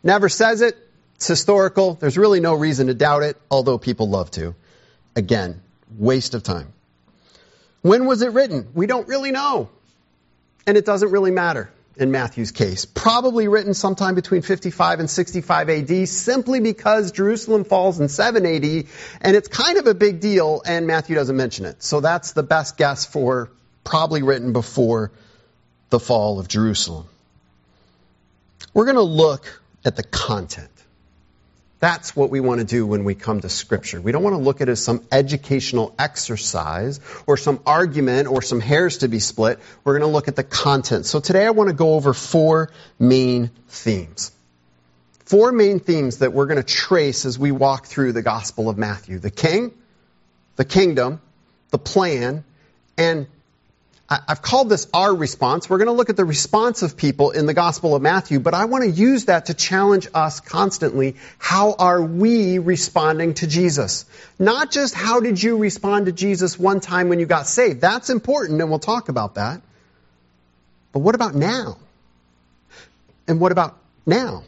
Never 0.03 0.29
says 0.29 0.61
it. 0.61 0.77
It's 1.15 1.25
historical. 1.25 1.95
There's 1.95 2.15
really 2.15 2.39
no 2.39 2.53
reason 2.53 2.85
to 2.85 2.93
doubt 2.93 3.23
it, 3.23 3.35
although 3.49 3.79
people 3.79 4.09
love 4.09 4.29
to. 4.31 4.53
Again, 5.15 5.59
waste 5.97 6.35
of 6.35 6.43
time. 6.43 6.71
When 7.81 8.05
was 8.05 8.21
it 8.21 8.33
written? 8.33 8.67
We 8.75 8.85
don't 8.85 9.07
really 9.07 9.31
know. 9.31 9.71
And 10.67 10.77
it 10.77 10.85
doesn't 10.85 11.09
really 11.09 11.31
matter 11.31 11.71
in 11.99 12.11
Matthew's 12.11 12.51
case. 12.51 12.85
Probably 12.85 13.47
written 13.47 13.73
sometime 13.73 14.15
between 14.15 14.41
55 14.41 15.01
and 15.01 15.09
65 15.09 15.69
AD, 15.69 16.07
simply 16.07 16.61
because 16.61 17.11
Jerusalem 17.11 17.65
falls 17.65 17.99
in 17.99 18.07
7 18.07 18.45
AD, 18.45 18.85
and 19.21 19.35
it's 19.35 19.47
kind 19.49 19.77
of 19.77 19.85
a 19.85 19.93
big 19.93 20.21
deal, 20.21 20.61
and 20.65 20.87
Matthew 20.87 21.15
doesn't 21.15 21.35
mention 21.35 21.65
it. 21.65 21.83
So 21.83 21.99
that's 21.99 22.31
the 22.31 22.43
best 22.43 22.77
guess 22.77 23.05
for 23.05 23.51
probably 23.83 24.23
written 24.23 24.53
before 24.53 25.11
the 25.89 25.99
fall 25.99 26.39
of 26.39 26.47
Jerusalem. 26.47 27.05
We're 28.73 28.85
going 28.85 28.95
to 28.95 29.01
look 29.01 29.61
at 29.83 29.95
the 29.95 30.03
content. 30.03 30.69
That's 31.79 32.13
what 32.13 32.29
we 32.29 32.41
want 32.41 32.59
to 32.59 32.65
do 32.65 32.85
when 32.85 33.05
we 33.05 33.15
come 33.15 33.39
to 33.39 33.47
Scripture. 33.47 34.01
We 34.01 34.11
don't 34.11 34.21
want 34.21 34.33
to 34.33 34.41
look 34.41 34.59
at 34.59 34.67
it 34.67 34.73
as 34.73 34.83
some 34.83 35.05
educational 35.11 35.95
exercise 35.97 36.99
or 37.25 37.37
some 37.37 37.61
argument 37.65 38.27
or 38.27 38.41
some 38.41 38.59
hairs 38.59 38.99
to 38.99 39.07
be 39.07 39.19
split. 39.19 39.59
We're 39.85 39.97
going 39.97 40.09
to 40.09 40.13
look 40.13 40.27
at 40.27 40.35
the 40.35 40.43
content. 40.43 41.05
So 41.05 41.21
today 41.21 41.45
I 41.45 41.51
want 41.51 41.69
to 41.69 41.75
go 41.75 41.93
over 41.93 42.13
four 42.13 42.69
main 42.99 43.51
themes. 43.69 44.33
Four 45.23 45.53
main 45.53 45.79
themes 45.79 46.17
that 46.17 46.33
we're 46.33 46.47
going 46.47 46.57
to 46.57 46.63
trace 46.63 47.23
as 47.25 47.39
we 47.39 47.51
walk 47.51 47.85
through 47.85 48.11
the 48.11 48.23
Gospel 48.23 48.67
of 48.67 48.77
Matthew. 48.77 49.19
The 49.19 49.31
king, 49.31 49.71
the 50.57 50.65
kingdom, 50.65 51.21
the 51.69 51.77
plan, 51.77 52.43
and 52.97 53.27
I've 54.11 54.41
called 54.41 54.69
this 54.69 54.87
our 54.91 55.13
response. 55.13 55.69
We're 55.69 55.77
going 55.77 55.87
to 55.87 55.93
look 55.93 56.09
at 56.09 56.17
the 56.17 56.25
response 56.25 56.81
of 56.81 56.97
people 56.97 57.29
in 57.29 57.45
the 57.45 57.53
Gospel 57.53 57.95
of 57.95 58.01
Matthew, 58.01 58.39
but 58.39 58.55
I 58.55 58.65
want 58.65 58.83
to 58.83 58.89
use 58.89 59.25
that 59.25 59.47
to 59.47 59.53
challenge 59.53 60.07
us 60.15 60.39
constantly. 60.39 61.15
How 61.37 61.75
are 61.77 62.01
we 62.01 62.57
responding 62.57 63.35
to 63.35 63.45
Jesus? 63.45 64.05
Not 64.39 64.71
just 64.71 64.95
how 64.95 65.19
did 65.19 65.41
you 65.41 65.57
respond 65.57 66.07
to 66.07 66.11
Jesus 66.11 66.57
one 66.57 66.79
time 66.79 67.09
when 67.09 67.19
you 67.19 67.27
got 67.27 67.45
saved. 67.45 67.81
That's 67.81 68.09
important, 68.09 68.59
and 68.59 68.71
we'll 68.71 68.79
talk 68.79 69.09
about 69.09 69.35
that. 69.35 69.61
But 70.91 70.99
what 70.99 71.13
about 71.13 71.35
now? 71.35 71.77
And 73.27 73.39
what 73.39 73.51
about 73.51 73.77
now? 74.07 74.43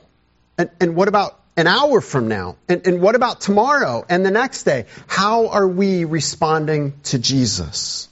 And, 0.57 0.71
and 0.79 0.95
what 0.95 1.07
about 1.07 1.39
an 1.55 1.67
hour 1.67 2.01
from 2.01 2.27
now? 2.27 2.55
And, 2.67 2.87
and 2.87 2.99
what 2.99 3.13
about 3.13 3.41
tomorrow 3.41 4.03
and 4.09 4.25
the 4.25 4.31
next 4.31 4.63
day? 4.63 4.87
How 5.05 5.49
are 5.49 5.67
we 5.67 6.05
responding 6.05 6.93
to 7.03 7.19
Jesus? 7.19 8.07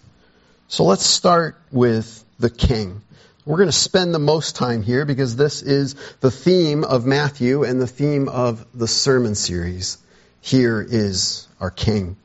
So 0.71 0.83
let's 0.83 1.03
start 1.03 1.59
with 1.71 2.23
the 2.37 2.51
king. 2.51 3.01
We're 3.43 3.57
going 3.57 3.69
to 3.69 3.73
spend 3.73 4.13
the 4.13 4.19
most 4.19 4.55
time 4.55 4.83
here 4.83 5.03
because 5.03 5.35
this 5.35 5.63
is 5.63 5.95
the 6.19 6.29
theme 6.29 6.83
of 6.83 7.07
Matthew 7.07 7.63
and 7.63 7.81
the 7.81 7.87
theme 7.87 8.29
of 8.29 8.67
the 8.75 8.87
sermon 8.87 9.33
series. 9.33 9.97
Here 10.41 10.85
is 10.87 11.47
our 11.59 11.71
king. 11.71 12.17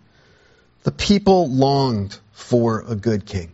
The 0.83 0.93
people 0.93 1.49
longed 1.49 2.19
for 2.33 2.85
a 2.87 2.95
good 2.95 3.25
king. 3.25 3.51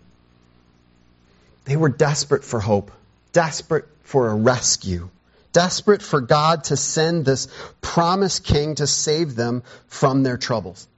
They 1.66 1.76
were 1.76 1.88
desperate 1.88 2.42
for 2.42 2.58
hope, 2.58 2.90
desperate 3.32 3.86
for 4.02 4.28
a 4.28 4.34
rescue, 4.34 5.08
desperate 5.52 6.02
for 6.02 6.20
God 6.20 6.64
to 6.64 6.76
send 6.76 7.24
this 7.24 7.46
promised 7.80 8.42
king 8.42 8.74
to 8.74 8.88
save 8.88 9.36
them 9.36 9.62
from 9.86 10.24
their 10.24 10.36
troubles 10.36 10.88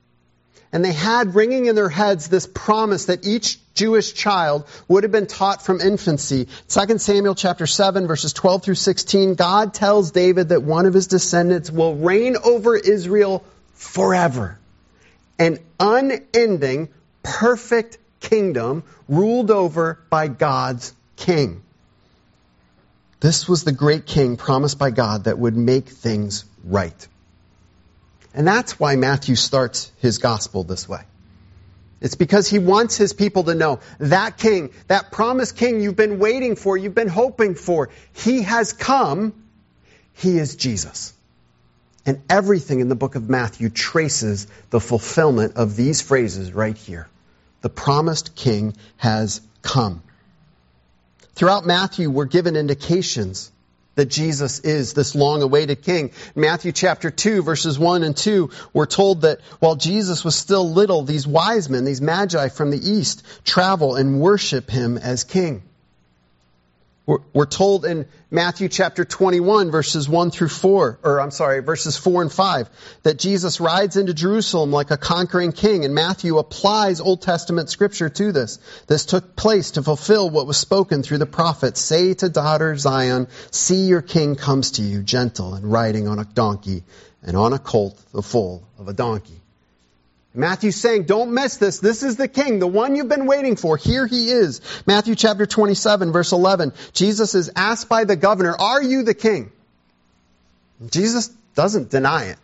and 0.73 0.85
they 0.85 0.93
had 0.93 1.35
ringing 1.35 1.67
in 1.67 1.75
their 1.75 1.91
heads 1.91 2.29
this 2.29 2.47
promise 2.47 3.07
that 3.07 3.27
each 3.27 3.59
Jewish 3.75 4.15
child 4.15 4.67
would 4.89 5.03
have 5.03 5.13
been 5.13 5.27
taught 5.27 5.63
from 5.63 5.81
infancy. 5.81 6.49
2 6.69 6.99
Samuel 6.99 7.35
chapter 7.35 7.67
7 7.67 8.07
verses 8.07 8.33
12 8.33 8.63
through 8.63 8.75
16, 8.77 9.35
God 9.35 9.75
tells 9.75 10.11
David 10.11 10.49
that 10.49 10.63
one 10.63 10.87
of 10.87 10.95
his 10.95 11.07
descendants 11.07 11.71
will 11.71 11.95
reign 11.95 12.37
over 12.43 12.77
Israel 12.77 13.45
forever. 13.75 14.59
An 15.39 15.59
unending, 15.79 16.89
perfect 17.23 17.99
kingdom 18.21 18.83
ruled 19.09 19.51
over 19.51 19.99
by 20.09 20.29
God's 20.29 20.95
king. 21.17 21.63
This 23.21 23.49
was 23.49 23.63
the 23.63 23.73
great 23.73 24.07
king 24.07 24.37
promised 24.37 24.79
by 24.79 24.91
God 24.91 25.25
that 25.25 25.39
would 25.39 25.57
make 25.57 25.89
things 25.89 26.45
right. 26.65 27.07
And 28.35 28.47
that's 28.47 28.81
why 28.81 28.97
Matthew 28.97 29.37
starts 29.37 29.93
his 29.99 30.19
gospel 30.19 30.65
this 30.65 30.89
way. 30.89 31.03
It's 32.01 32.15
because 32.17 32.49
he 32.49 32.59
wants 32.59 32.97
his 32.97 33.13
people 33.13 33.45
to 33.45 33.55
know 33.55 33.79
that 33.99 34.37
king, 34.37 34.71
that 34.89 35.13
promised 35.13 35.57
king 35.57 35.81
you've 35.81 35.97
been 35.97 36.19
waiting 36.19 36.57
for, 36.57 36.77
you've 36.77 36.95
been 36.95 37.09
hoping 37.09 37.55
for, 37.55 37.91
he 38.13 38.43
has 38.43 38.73
come. 38.73 39.33
He 40.15 40.39
is 40.39 40.57
Jesus. 40.57 41.15
And 42.05 42.21
everything 42.29 42.81
in 42.81 42.89
the 42.89 42.97
book 42.97 43.15
of 43.15 43.31
Matthew 43.31 43.69
traces 43.69 44.49
the 44.71 44.81
fulfillment 44.81 45.57
of 45.57 45.77
these 45.77 46.01
phrases 46.01 46.53
right 46.53 46.77
here. 46.77 47.09
The 47.61 47.69
promised 47.69 48.35
king 48.35 48.75
has 48.97 49.41
come. 49.63 50.03
Throughout 51.35 51.65
Matthew, 51.65 52.11
we're 52.11 52.25
given 52.25 52.57
indications 52.57 53.53
that 53.95 54.07
Jesus 54.07 54.61
is 54.61 54.95
this 54.95 55.15
long 55.15 55.43
awaited 55.43 55.83
king. 55.83 56.13
Matthew 56.35 56.73
chapter 56.73 57.11
2 57.11 57.43
verses 57.43 57.79
1 57.79 58.03
and 58.03 58.17
2, 58.17 58.51
we're 58.73 58.87
told 58.87 59.23
that 59.23 59.41
while 59.61 59.77
Jesus 59.77 60.25
was 60.25 60.35
still 60.35 60.71
little, 60.71 61.03
these 61.03 61.27
wise 61.27 61.69
men, 61.69 61.85
these 61.85 62.01
magi 62.01 62.49
from 62.49 62.71
the 62.71 62.79
east, 62.79 63.25
travel 63.45 63.97
and 63.97 64.21
worship 64.21 64.71
him 64.71 64.99
as 64.99 65.25
king. 65.25 65.63
We're 67.05 67.47
told 67.47 67.85
in 67.85 68.07
Matthew 68.31 68.69
chapter 68.69 69.05
21 69.05 69.73
verses 69.73 70.09
1 70.09 70.31
through 70.31 70.51
4, 70.51 71.01
or 71.03 71.21
I'm 71.21 71.33
sorry, 71.33 71.61
verses 71.61 71.97
4 71.97 72.23
and 72.23 72.33
5, 72.33 72.71
that 73.03 73.19
Jesus 73.19 73.61
rides 73.61 73.97
into 73.97 74.15
Jerusalem 74.15 74.71
like 74.71 74.93
a 74.93 74.97
conquering 74.97 75.51
king, 75.51 75.85
and 75.85 75.97
Matthew 75.97 76.39
applies 76.39 77.01
Old 77.01 77.21
Testament 77.21 77.71
scripture 77.71 78.09
to 78.09 78.31
this. 78.31 78.61
This 78.87 79.05
took 79.05 79.35
place 79.35 79.73
to 79.73 79.83
fulfill 79.83 80.31
what 80.31 80.47
was 80.47 80.59
spoken 80.59 81.03
through 81.03 81.19
the 81.19 81.27
prophet, 81.27 81.77
say 81.77 82.15
to 82.15 82.29
daughter 82.29 82.77
Zion, 82.77 83.27
see 83.51 83.87
your 83.87 84.03
king 84.03 84.37
comes 84.37 84.71
to 84.73 84.83
you, 84.83 85.03
gentle 85.03 85.55
and 85.55 85.73
riding 85.73 86.07
on 86.07 86.21
a 86.21 86.25
donkey, 86.25 86.85
and 87.21 87.37
on 87.37 87.53
a 87.53 87.59
colt, 87.59 88.01
the 88.13 88.23
foal 88.23 88.63
of 88.79 88.87
a 88.87 88.93
donkey. 88.93 89.42
Matthew's 90.35 90.77
saying, 90.77 91.05
don't 91.05 91.33
miss 91.33 91.57
this. 91.57 91.79
This 91.79 92.03
is 92.03 92.17
the 92.17 92.29
king, 92.29 92.59
the 92.59 92.67
one 92.67 92.97
you've 92.97 93.09
been 93.09 93.27
waiting 93.27 93.57
for. 93.57 93.77
Here 93.77 94.07
he 94.07 94.31
is. 94.31 94.63
Matthew 94.87 95.15
chapter 95.15 95.45
27 95.45 96.11
verse 96.11 96.33
11. 96.33 96.73
Jesus 96.95 97.35
is 97.35 97.51
asked 97.55 97.89
by 97.89 98.05
the 98.05 98.17
governor, 98.17 98.57
are 98.59 98.83
you 98.83 99.03
the 99.03 99.15
king? 99.15 99.53
Jesus 100.91 101.29
doesn't 101.55 101.91
deny 101.91 102.25
it. 102.25 102.39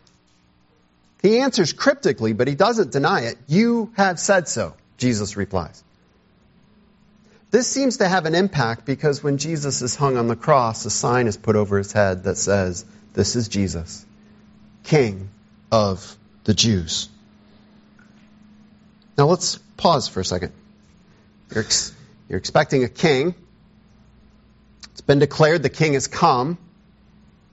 He 1.22 1.38
answers 1.38 1.72
cryptically, 1.72 2.34
but 2.34 2.46
he 2.46 2.54
doesn't 2.54 2.92
deny 2.92 3.22
it. 3.22 3.38
You 3.48 3.90
have 3.96 4.20
said 4.20 4.48
so, 4.48 4.74
Jesus 4.98 5.36
replies. 5.36 5.82
This 7.50 7.66
seems 7.66 7.96
to 7.96 8.08
have 8.08 8.26
an 8.26 8.34
impact 8.34 8.84
because 8.84 9.22
when 9.22 9.38
Jesus 9.38 9.80
is 9.80 9.96
hung 9.96 10.18
on 10.18 10.28
the 10.28 10.36
cross, 10.36 10.84
a 10.84 10.90
sign 10.90 11.26
is 11.26 11.38
put 11.38 11.56
over 11.56 11.78
his 11.78 11.92
head 11.92 12.24
that 12.24 12.36
says, 12.36 12.84
This 13.14 13.34
is 13.34 13.48
Jesus, 13.48 14.04
King 14.84 15.30
of 15.72 16.16
the 16.44 16.52
Jews. 16.52 17.08
Now 19.18 19.26
let's 19.26 19.58
pause 19.76 20.06
for 20.06 20.20
a 20.20 20.24
second. 20.24 20.52
You're, 21.52 21.64
ex- 21.64 21.92
you're 22.28 22.38
expecting 22.38 22.84
a 22.84 22.88
king. 22.88 23.34
It's 24.92 25.00
been 25.00 25.18
declared 25.18 25.64
the 25.64 25.70
king 25.70 25.94
has 25.94 26.06
come. 26.06 26.56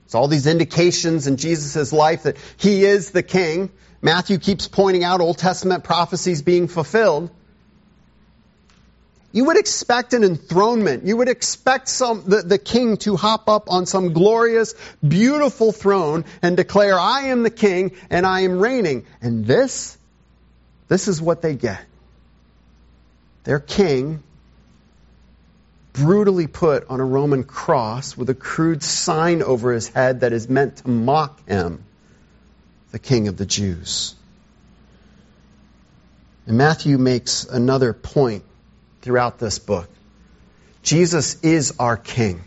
It's 0.04 0.14
all 0.14 0.28
these 0.28 0.46
indications 0.46 1.26
in 1.26 1.36
Jesus' 1.36 1.92
life 1.92 2.22
that 2.22 2.36
he 2.56 2.84
is 2.84 3.10
the 3.10 3.24
king. 3.24 3.70
Matthew 4.00 4.38
keeps 4.38 4.68
pointing 4.68 5.02
out 5.02 5.20
Old 5.20 5.38
Testament 5.38 5.82
prophecies 5.82 6.40
being 6.40 6.68
fulfilled. 6.68 7.30
You 9.32 9.46
would 9.46 9.56
expect 9.56 10.14
an 10.14 10.22
enthronement. 10.22 11.04
You 11.04 11.16
would 11.16 11.28
expect 11.28 11.88
some, 11.88 12.22
the, 12.26 12.42
the 12.42 12.58
king 12.58 12.96
to 12.98 13.16
hop 13.16 13.48
up 13.48 13.72
on 13.72 13.86
some 13.86 14.12
glorious, 14.12 14.76
beautiful 15.06 15.72
throne 15.72 16.24
and 16.42 16.56
declare, 16.56 16.96
I 16.96 17.22
am 17.26 17.42
the 17.42 17.50
king 17.50 17.96
and 18.08 18.24
I 18.24 18.42
am 18.42 18.60
reigning. 18.60 19.04
And 19.20 19.44
this 19.44 19.98
this 20.88 21.08
is 21.08 21.20
what 21.20 21.42
they 21.42 21.54
get. 21.54 21.84
Their 23.44 23.60
king, 23.60 24.22
brutally 25.92 26.46
put 26.46 26.88
on 26.88 27.00
a 27.00 27.04
Roman 27.04 27.44
cross 27.44 28.16
with 28.16 28.28
a 28.28 28.34
crude 28.34 28.82
sign 28.82 29.42
over 29.42 29.72
his 29.72 29.88
head 29.88 30.20
that 30.20 30.32
is 30.32 30.48
meant 30.48 30.78
to 30.78 30.88
mock 30.88 31.46
him, 31.46 31.84
the 32.92 32.98
king 32.98 33.28
of 33.28 33.36
the 33.36 33.46
Jews. 33.46 34.14
And 36.46 36.58
Matthew 36.58 36.98
makes 36.98 37.44
another 37.44 37.92
point 37.92 38.44
throughout 39.02 39.38
this 39.38 39.58
book. 39.58 39.88
Jesus 40.82 41.42
is 41.42 41.74
our 41.78 41.96
king, 41.96 42.44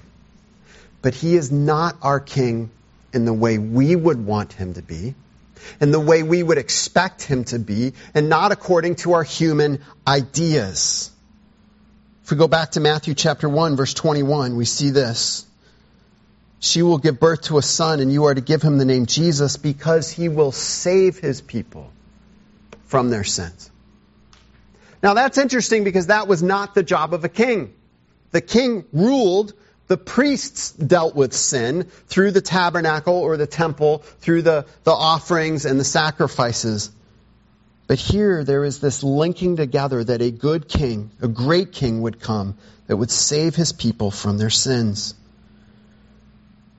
but 1.02 1.14
he 1.14 1.36
is 1.36 1.52
not 1.52 1.98
our 2.02 2.20
king 2.20 2.70
in 3.14 3.26
the 3.26 3.34
way 3.34 3.58
we 3.58 3.96
would 3.96 4.24
want 4.26 4.54
him 4.54 4.76
to 4.76 4.82
be 4.82 5.16
in 5.80 5.92
the 5.92 6.00
way 6.00 6.24
we 6.24 6.42
would 6.42 6.58
expect 6.58 7.22
him 7.24 7.44
to 7.46 7.60
be 7.60 7.94
and 8.14 8.30
not 8.30 8.52
according 8.52 8.96
to 8.96 9.14
our 9.14 9.24
human 9.24 9.82
ideas. 10.08 11.12
If 12.24 12.32
we 12.32 12.38
go 12.38 12.48
back 12.48 12.72
to 12.72 12.80
Matthew 12.80 13.14
chapter 13.14 13.50
1 13.50 13.76
verse 13.76 13.94
21, 13.94 14.56
we 14.56 14.66
see 14.66 14.92
this. 14.92 15.46
She 16.60 16.82
will 16.82 16.98
give 16.98 17.20
birth 17.20 17.44
to 17.44 17.58
a 17.58 17.62
son 17.62 18.02
and 18.02 18.12
you 18.12 18.26
are 18.26 18.36
to 18.36 18.42
give 18.42 18.62
him 18.62 18.78
the 18.78 18.86
name 18.86 19.06
Jesus 19.06 19.58
because 19.58 20.12
he 20.12 20.30
will 20.30 20.52
save 20.52 21.18
his 21.18 21.42
people 21.42 21.92
from 22.86 23.10
their 23.10 23.24
sins. 23.24 23.72
Now 25.02 25.14
that's 25.14 25.38
interesting 25.38 25.84
because 25.84 26.08
that 26.08 26.28
was 26.28 26.44
not 26.44 26.76
the 26.76 26.84
job 26.84 27.14
of 27.14 27.24
a 27.24 27.30
king. 27.30 27.74
The 28.32 28.42
king 28.42 28.86
ruled 28.92 29.54
the 29.90 29.98
priests 29.98 30.72
dealt 30.72 31.16
with 31.16 31.34
sin 31.34 31.86
through 32.08 32.30
the 32.30 32.42
tabernacle 32.42 33.16
or 33.16 33.38
the 33.38 33.48
temple, 33.48 33.98
through 34.20 34.44
the, 34.44 34.68
the 34.84 34.92
offerings 34.92 35.66
and 35.66 35.80
the 35.80 35.84
sacrifices. 35.84 36.92
But 37.88 37.98
here 37.98 38.44
there 38.44 38.64
is 38.64 38.80
this 38.80 39.02
linking 39.02 39.56
together 39.56 40.04
that 40.04 40.22
a 40.22 40.30
good 40.30 40.70
king, 40.70 41.10
a 41.24 41.28
great 41.28 41.72
king 41.72 42.04
would 42.04 42.22
come 42.22 42.56
that 42.86 42.98
would 42.98 43.10
save 43.10 43.56
his 43.56 43.74
people 43.74 44.12
from 44.12 44.38
their 44.38 44.52
sins. 44.52 45.16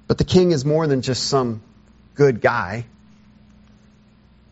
But 0.06 0.18
the 0.18 0.24
king 0.24 0.52
is 0.52 0.64
more 0.64 0.86
than 0.86 1.02
just 1.02 1.24
some 1.24 1.62
good 2.14 2.40
guy. 2.40 2.86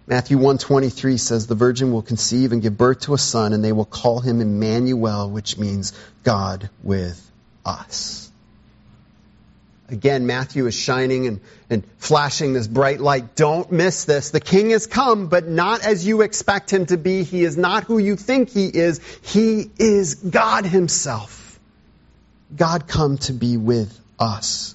Matthew 0.08 0.36
1:23 0.36 1.16
says 1.16 1.46
the 1.46 1.54
virgin 1.54 1.92
will 1.92 2.02
conceive 2.02 2.50
and 2.50 2.60
give 2.60 2.76
birth 2.76 3.00
to 3.02 3.14
a 3.14 3.18
son 3.18 3.52
and 3.52 3.62
they 3.62 3.72
will 3.72 3.84
call 3.84 4.18
him 4.18 4.40
Emmanuel, 4.40 5.30
which 5.30 5.58
means 5.58 5.92
God 6.24 6.70
with 6.82 7.24
us. 7.64 8.27
Again, 9.90 10.26
Matthew 10.26 10.66
is 10.66 10.74
shining 10.74 11.26
and, 11.26 11.40
and 11.70 11.82
flashing 11.96 12.52
this 12.52 12.68
bright 12.68 13.00
light. 13.00 13.34
Don't 13.34 13.72
miss 13.72 14.04
this. 14.04 14.30
The 14.30 14.40
king 14.40 14.70
has 14.70 14.86
come, 14.86 15.28
but 15.28 15.48
not 15.48 15.82
as 15.82 16.06
you 16.06 16.20
expect 16.20 16.70
him 16.70 16.84
to 16.86 16.98
be. 16.98 17.22
He 17.22 17.42
is 17.42 17.56
not 17.56 17.84
who 17.84 17.96
you 17.96 18.16
think 18.16 18.50
he 18.50 18.66
is. 18.66 19.00
He 19.22 19.70
is 19.78 20.14
God 20.16 20.66
himself. 20.66 21.58
God 22.54 22.86
come 22.86 23.16
to 23.18 23.32
be 23.32 23.56
with 23.56 23.98
us. 24.18 24.74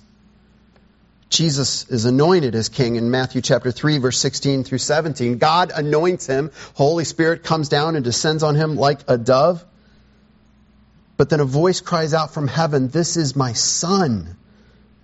Jesus 1.30 1.88
is 1.90 2.06
anointed 2.06 2.56
as 2.56 2.70
king 2.70 2.96
in 2.96 3.10
Matthew 3.12 3.42
chapter 3.42 3.72
3 3.72 4.00
verse 4.00 4.18
16 4.18 4.64
through 4.64 4.78
17. 4.80 5.38
God 5.38 5.72
anoints 5.76 6.26
him. 6.26 6.52
Holy 6.74 7.04
Spirit 7.04 7.44
comes 7.44 7.70
down 7.70 7.96
and 7.96 8.04
descends 8.04 8.42
on 8.42 8.56
him 8.56 8.78
like 8.78 9.02
a 9.08 9.20
dove. 9.20 9.64
But 11.18 11.30
then 11.30 11.40
a 11.40 11.46
voice 11.46 11.82
cries 11.82 12.16
out 12.16 12.34
from 12.34 12.48
heaven, 12.48 12.88
this 12.88 13.18
is 13.18 13.36
my 13.36 13.54
son 13.54 14.38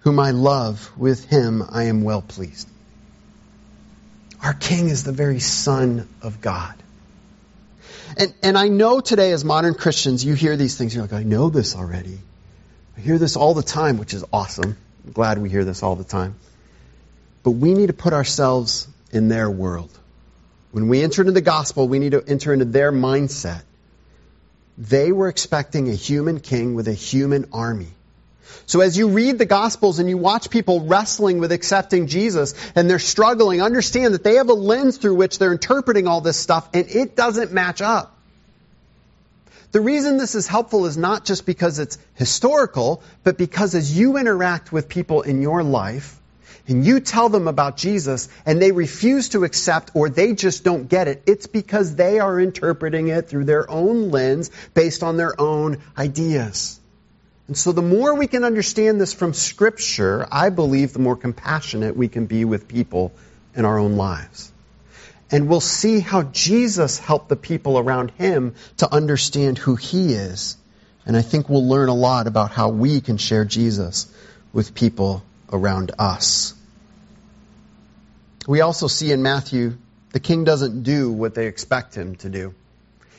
whom 0.01 0.19
I 0.19 0.31
love, 0.31 0.91
with 0.97 1.25
him 1.25 1.63
I 1.69 1.83
am 1.83 2.03
well 2.03 2.21
pleased. 2.21 2.67
Our 4.41 4.53
King 4.53 4.89
is 4.89 5.03
the 5.03 5.11
very 5.11 5.39
Son 5.39 6.07
of 6.21 6.39
God. 6.41 6.75
And, 8.17 8.33
and 8.41 8.57
I 8.57 8.69
know 8.69 9.01
today 9.01 9.31
as 9.33 9.43
modern 9.43 9.75
Christians, 9.75 10.23
you 10.23 10.33
hear 10.33 10.55
these 10.55 10.77
things, 10.77 10.95
you're 10.95 11.03
like, 11.03 11.13
I 11.13 11.23
know 11.23 11.49
this 11.49 11.75
already. 11.75 12.19
I 12.97 13.01
hear 13.01 13.17
this 13.17 13.35
all 13.35 13.53
the 13.53 13.63
time, 13.63 13.97
which 13.97 14.13
is 14.13 14.23
awesome. 14.31 14.77
I'm 15.05 15.11
glad 15.11 15.37
we 15.37 15.49
hear 15.49 15.65
this 15.65 15.83
all 15.83 15.95
the 15.95 16.03
time. 16.03 16.35
But 17.43 17.51
we 17.51 17.73
need 17.73 17.87
to 17.87 17.93
put 17.93 18.13
ourselves 18.13 18.87
in 19.11 19.27
their 19.27 19.49
world. 19.49 19.91
When 20.71 20.87
we 20.87 21.01
enter 21.01 21.21
into 21.21 21.31
the 21.31 21.41
gospel, 21.41 21.87
we 21.87 21.99
need 21.99 22.11
to 22.11 22.23
enter 22.25 22.53
into 22.53 22.65
their 22.65 22.91
mindset. 22.91 23.61
They 24.77 25.11
were 25.11 25.27
expecting 25.27 25.89
a 25.89 25.93
human 25.93 26.39
king 26.39 26.75
with 26.75 26.87
a 26.87 26.93
human 26.93 27.49
army. 27.51 27.89
So 28.65 28.81
as 28.81 28.97
you 28.97 29.09
read 29.09 29.37
the 29.37 29.45
Gospels 29.45 29.99
and 29.99 30.09
you 30.09 30.17
watch 30.17 30.49
people 30.49 30.81
wrestling 30.81 31.39
with 31.39 31.51
accepting 31.51 32.07
Jesus 32.07 32.53
and 32.75 32.89
they're 32.89 32.99
struggling, 32.99 33.61
understand 33.61 34.13
that 34.13 34.23
they 34.23 34.35
have 34.35 34.49
a 34.49 34.53
lens 34.53 34.97
through 34.97 35.15
which 35.15 35.39
they're 35.39 35.51
interpreting 35.51 36.07
all 36.07 36.21
this 36.21 36.37
stuff 36.37 36.69
and 36.73 36.87
it 36.89 37.15
doesn't 37.15 37.51
match 37.51 37.81
up. 37.81 38.15
The 39.71 39.81
reason 39.81 40.17
this 40.17 40.33
is 40.33 40.47
helpful 40.47 40.85
is 40.87 40.97
not 40.97 41.25
just 41.25 41.45
because 41.45 41.77
it's 41.77 41.99
historical, 42.15 43.03
but 43.23 43.37
because 43.37 43.75
as 43.75 43.95
you 43.95 44.17
interact 44.17 44.71
with 44.71 44.89
people 44.89 45.21
in 45.21 45.41
your 45.41 45.61
life, 45.61 46.19
and 46.69 46.85
you 46.85 46.99
tell 46.99 47.29
them 47.29 47.47
about 47.47 47.77
Jesus 47.77 48.29
and 48.45 48.61
they 48.61 48.71
refuse 48.71 49.29
to 49.29 49.43
accept 49.43 49.91
or 49.95 50.09
they 50.09 50.35
just 50.35 50.63
don't 50.63 50.87
get 50.87 51.07
it, 51.07 51.23
it's 51.25 51.47
because 51.47 51.95
they 51.95 52.19
are 52.19 52.39
interpreting 52.39 53.07
it 53.07 53.27
through 53.27 53.45
their 53.45 53.69
own 53.69 54.11
lens 54.11 54.51
based 54.75 55.01
on 55.01 55.17
their 55.17 55.39
own 55.41 55.81
ideas. 55.97 56.78
And 57.49 57.57
so 57.57 57.71
the 57.71 57.81
more 57.81 58.13
we 58.13 58.27
can 58.27 58.43
understand 58.43 59.01
this 59.01 59.11
from 59.11 59.33
Scripture, 59.33 60.27
I 60.31 60.51
believe 60.51 60.93
the 60.93 60.99
more 60.99 61.15
compassionate 61.15 61.97
we 61.97 62.07
can 62.07 62.27
be 62.27 62.45
with 62.45 62.67
people 62.67 63.11
in 63.55 63.65
our 63.65 63.79
own 63.79 63.95
lives. 63.95 64.51
And 65.31 65.49
we'll 65.49 65.59
see 65.59 65.99
how 65.99 66.21
Jesus 66.21 66.99
helped 66.99 67.27
the 67.27 67.35
people 67.35 67.79
around 67.79 68.11
him 68.11 68.53
to 68.77 68.93
understand 68.93 69.57
who 69.57 69.75
he 69.75 70.13
is. 70.13 70.57
And 71.07 71.17
I 71.17 71.23
think 71.23 71.49
we'll 71.49 71.67
learn 71.67 71.89
a 71.89 71.95
lot 71.95 72.27
about 72.27 72.51
how 72.51 72.69
we 72.69 73.01
can 73.01 73.17
share 73.17 73.45
Jesus 73.45 74.13
with 74.53 74.75
people 74.75 75.23
around 75.51 75.91
us. 75.97 76.53
We 78.47 78.61
also 78.61 78.85
see 78.85 79.11
in 79.11 79.23
Matthew, 79.23 79.75
the 80.11 80.19
king 80.19 80.43
doesn't 80.43 80.83
do 80.83 81.11
what 81.11 81.33
they 81.33 81.47
expect 81.47 81.95
him 81.95 82.15
to 82.17 82.29
do. 82.29 82.53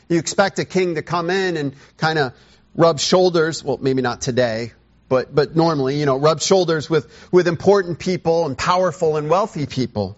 You 0.08 0.18
expect 0.18 0.60
a 0.60 0.64
king 0.64 0.94
to 0.94 1.02
come 1.02 1.30
in 1.30 1.56
and 1.56 1.74
kind 1.96 2.20
of 2.20 2.32
rub 2.74 3.00
shoulders, 3.00 3.64
well, 3.64 3.78
maybe 3.80 4.02
not 4.02 4.20
today, 4.20 4.72
but, 5.08 5.34
but 5.34 5.56
normally, 5.56 5.98
you 5.98 6.06
know, 6.06 6.18
rub 6.18 6.40
shoulders 6.40 6.88
with, 6.88 7.10
with 7.32 7.48
important 7.48 7.98
people 7.98 8.46
and 8.46 8.56
powerful 8.56 9.16
and 9.16 9.28
wealthy 9.28 9.66
people. 9.66 10.16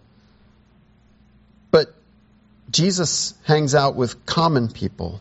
But 1.70 1.94
Jesus 2.70 3.34
hangs 3.44 3.74
out 3.74 3.96
with 3.96 4.26
common 4.26 4.68
people, 4.68 5.20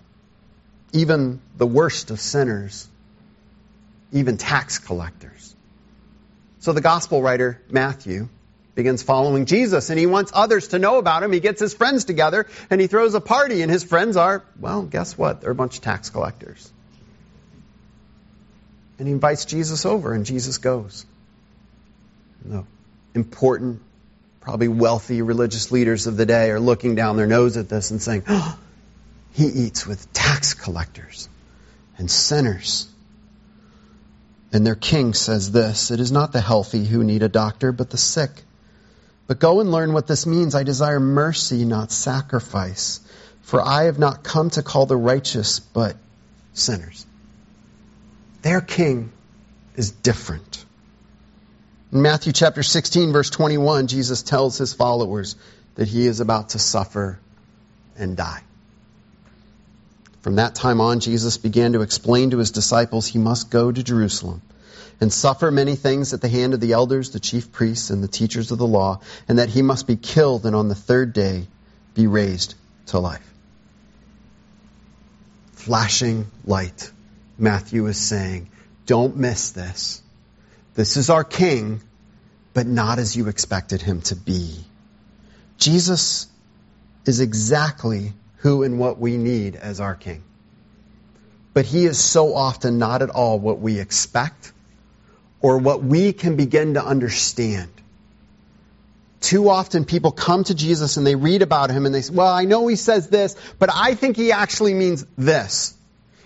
even 0.93 1.39
the 1.57 1.67
worst 1.67 2.11
of 2.11 2.19
sinners. 2.19 2.87
even 4.11 4.37
tax 4.37 4.77
collectors. 4.79 5.55
So 6.59 6.73
the 6.73 6.81
gospel 6.81 7.21
writer, 7.21 7.61
Matthew, 7.69 8.29
begins 8.75 9.03
following 9.03 9.45
Jesus 9.45 9.89
and 9.89 9.99
he 9.99 10.05
wants 10.05 10.31
others 10.33 10.69
to 10.69 10.79
know 10.79 10.97
about 10.97 11.23
him. 11.23 11.31
He 11.31 11.39
gets 11.39 11.59
his 11.59 11.73
friends 11.73 12.05
together 12.05 12.47
and 12.69 12.79
he 12.79 12.87
throws 12.87 13.13
a 13.15 13.21
party 13.21 13.61
and 13.61 13.71
his 13.71 13.83
friends 13.83 14.17
are, 14.17 14.43
well, 14.59 14.83
guess 14.83 15.17
what? 15.17 15.41
They're 15.41 15.51
a 15.51 15.55
bunch 15.55 15.77
of 15.77 15.83
tax 15.83 16.09
collectors. 16.09 16.71
And 19.01 19.07
he 19.07 19.13
invites 19.13 19.45
Jesus 19.45 19.87
over 19.87 20.13
and 20.13 20.27
Jesus 20.27 20.59
goes. 20.59 21.07
The 22.45 22.63
important, 23.15 23.81
probably 24.41 24.67
wealthy 24.67 25.23
religious 25.23 25.71
leaders 25.71 26.05
of 26.05 26.17
the 26.17 26.27
day 26.27 26.51
are 26.51 26.59
looking 26.59 26.93
down 26.93 27.17
their 27.17 27.25
nose 27.25 27.57
at 27.57 27.67
this 27.67 27.89
and 27.89 27.99
saying, 27.99 28.25
oh, 28.27 28.59
he 29.33 29.47
eats 29.47 29.87
with 29.87 30.13
tax 30.13 30.53
collectors 30.53 31.27
and 31.97 32.11
sinners. 32.11 32.87
And 34.53 34.67
their 34.67 34.75
king 34.75 35.15
says 35.15 35.51
this 35.51 35.89
It 35.89 35.99
is 35.99 36.11
not 36.11 36.31
the 36.31 36.39
healthy 36.39 36.85
who 36.85 37.03
need 37.03 37.23
a 37.23 37.27
doctor, 37.27 37.71
but 37.71 37.89
the 37.89 37.97
sick. 37.97 38.29
But 39.25 39.39
go 39.39 39.61
and 39.61 39.71
learn 39.71 39.93
what 39.93 40.05
this 40.05 40.27
means. 40.27 40.53
I 40.53 40.61
desire 40.61 40.99
mercy, 40.99 41.65
not 41.65 41.91
sacrifice. 41.91 42.99
For 43.41 43.67
I 43.67 43.85
have 43.85 43.97
not 43.97 44.23
come 44.23 44.51
to 44.51 44.61
call 44.61 44.85
the 44.85 44.95
righteous, 44.95 45.59
but 45.59 45.95
sinners. 46.53 47.07
Their 48.41 48.61
king 48.61 49.11
is 49.75 49.91
different. 49.91 50.65
In 51.91 52.01
Matthew 52.01 52.33
chapter 52.33 52.63
16, 52.63 53.11
verse 53.11 53.29
21, 53.29 53.87
Jesus 53.87 54.23
tells 54.23 54.57
his 54.57 54.73
followers 54.73 55.35
that 55.75 55.87
he 55.87 56.07
is 56.07 56.19
about 56.19 56.49
to 56.49 56.59
suffer 56.59 57.19
and 57.97 58.15
die. 58.15 58.41
From 60.21 60.35
that 60.35 60.55
time 60.55 60.81
on, 60.81 60.99
Jesus 60.99 61.37
began 61.37 61.73
to 61.73 61.81
explain 61.81 62.31
to 62.31 62.37
his 62.37 62.51
disciples 62.51 63.07
he 63.07 63.17
must 63.17 63.49
go 63.49 63.71
to 63.71 63.83
Jerusalem 63.83 64.41
and 64.99 65.11
suffer 65.11 65.49
many 65.49 65.75
things 65.75 66.13
at 66.13 66.21
the 66.21 66.29
hand 66.29 66.53
of 66.53 66.59
the 66.59 66.73
elders, 66.73 67.09
the 67.09 67.19
chief 67.19 67.51
priests, 67.51 67.89
and 67.89 68.03
the 68.03 68.07
teachers 68.07 68.51
of 68.51 68.59
the 68.59 68.67
law, 68.67 69.01
and 69.27 69.39
that 69.39 69.49
he 69.49 69.63
must 69.63 69.87
be 69.87 69.95
killed 69.95 70.45
and 70.45 70.55
on 70.55 70.67
the 70.67 70.75
third 70.75 71.11
day 71.11 71.47
be 71.95 72.05
raised 72.05 72.53
to 72.87 72.99
life. 72.99 73.27
Flashing 75.53 76.27
light. 76.45 76.91
Matthew 77.37 77.87
is 77.87 77.97
saying, 77.97 78.49
don't 78.85 79.17
miss 79.17 79.51
this. 79.51 80.01
This 80.73 80.97
is 80.97 81.09
our 81.09 81.23
king, 81.23 81.81
but 82.53 82.67
not 82.67 82.99
as 82.99 83.15
you 83.15 83.27
expected 83.27 83.81
him 83.81 84.01
to 84.03 84.15
be. 84.15 84.55
Jesus 85.57 86.27
is 87.05 87.19
exactly 87.19 88.13
who 88.37 88.63
and 88.63 88.79
what 88.79 88.97
we 88.99 89.17
need 89.17 89.55
as 89.55 89.79
our 89.79 89.95
King. 89.95 90.23
But 91.53 91.65
he 91.65 91.85
is 91.85 91.99
so 91.99 92.33
often 92.33 92.79
not 92.79 93.01
at 93.01 93.09
all 93.09 93.39
what 93.39 93.59
we 93.59 93.79
expect 93.79 94.53
or 95.41 95.57
what 95.57 95.83
we 95.83 96.13
can 96.13 96.35
begin 96.35 96.75
to 96.75 96.83
understand. 96.83 97.69
Too 99.19 99.49
often 99.49 99.85
people 99.85 100.11
come 100.11 100.43
to 100.45 100.55
Jesus 100.55 100.97
and 100.97 101.05
they 101.05 101.15
read 101.15 101.41
about 101.41 101.69
him 101.69 101.85
and 101.85 101.93
they 101.93 102.01
say, 102.01 102.13
well, 102.13 102.33
I 102.33 102.45
know 102.45 102.67
he 102.67 102.75
says 102.75 103.09
this, 103.09 103.35
but 103.59 103.69
I 103.71 103.93
think 103.93 104.17
he 104.17 104.31
actually 104.31 104.73
means 104.73 105.05
this. 105.17 105.75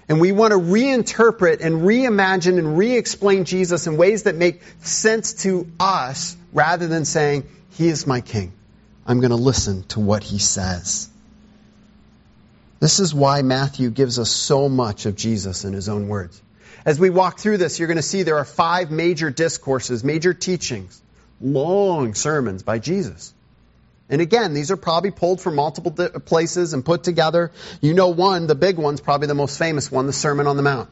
And 0.08 0.22
we 0.22 0.32
want 0.32 0.52
to 0.52 0.60
reinterpret 0.60 1.62
and 1.62 1.82
reimagine 1.82 2.60
and 2.60 2.78
re-explain 2.78 3.46
Jesus 3.46 3.88
in 3.88 3.98
ways 3.98 4.24
that 4.24 4.36
make 4.36 4.62
sense 4.80 5.34
to 5.44 5.68
us 5.80 6.38
rather 6.54 6.88
than 6.88 7.06
saying, 7.06 7.48
he 7.72 7.88
is 7.88 8.06
my 8.06 8.22
king. 8.22 8.54
I'm 9.06 9.20
going 9.20 9.32
to 9.32 9.36
listen 9.36 9.84
to 9.90 10.00
what 10.00 10.24
he 10.24 10.40
says. 10.40 11.10
This 12.80 13.00
is 13.00 13.14
why 13.14 13.42
Matthew 13.42 13.90
gives 13.90 14.20
us 14.20 14.30
so 14.30 14.70
much 14.70 15.06
of 15.06 15.16
Jesus 15.16 15.66
in 15.66 15.74
his 15.74 15.90
own 15.90 16.08
words. 16.08 16.42
As 16.86 17.00
we 17.00 17.10
walk 17.10 17.40
through 17.40 17.58
this, 17.58 17.80
you're 17.80 17.88
going 17.88 17.98
to 17.98 18.04
see 18.04 18.24
there 18.24 18.38
are 18.38 18.46
five 18.46 18.92
major 18.92 19.32
discourses, 19.32 20.04
major 20.04 20.34
teachings, 20.34 21.02
long 21.42 22.14
sermons 22.14 22.64
by 22.64 22.80
Jesus. 22.80 23.34
And 24.10 24.22
again, 24.22 24.54
these 24.54 24.70
are 24.70 24.78
probably 24.78 25.12
pulled 25.12 25.42
from 25.42 25.56
multiple 25.56 25.92
places 25.92 26.74
and 26.74 26.86
put 26.86 27.04
together. 27.04 27.52
You 27.82 27.94
know 27.94 28.10
one, 28.10 28.46
the 28.46 28.56
big 28.56 28.78
one's 28.78 29.02
probably 29.02 29.28
the 29.28 29.36
most 29.36 29.58
famous 29.58 29.92
one, 29.92 30.06
the 30.06 30.14
Sermon 30.14 30.46
on 30.46 30.58
the 30.58 30.64
Mount. 30.64 30.90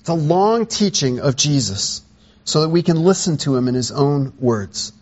It's 0.00 0.08
a 0.08 0.14
long 0.14 0.66
teaching 0.66 1.20
of 1.20 1.36
Jesus 1.36 2.02
so 2.44 2.62
that 2.62 2.68
we 2.68 2.82
can 2.82 3.02
listen 3.02 3.38
to 3.38 3.56
him 3.56 3.68
in 3.68 3.74
his 3.74 3.90
own 3.90 4.34
words. 4.38 4.92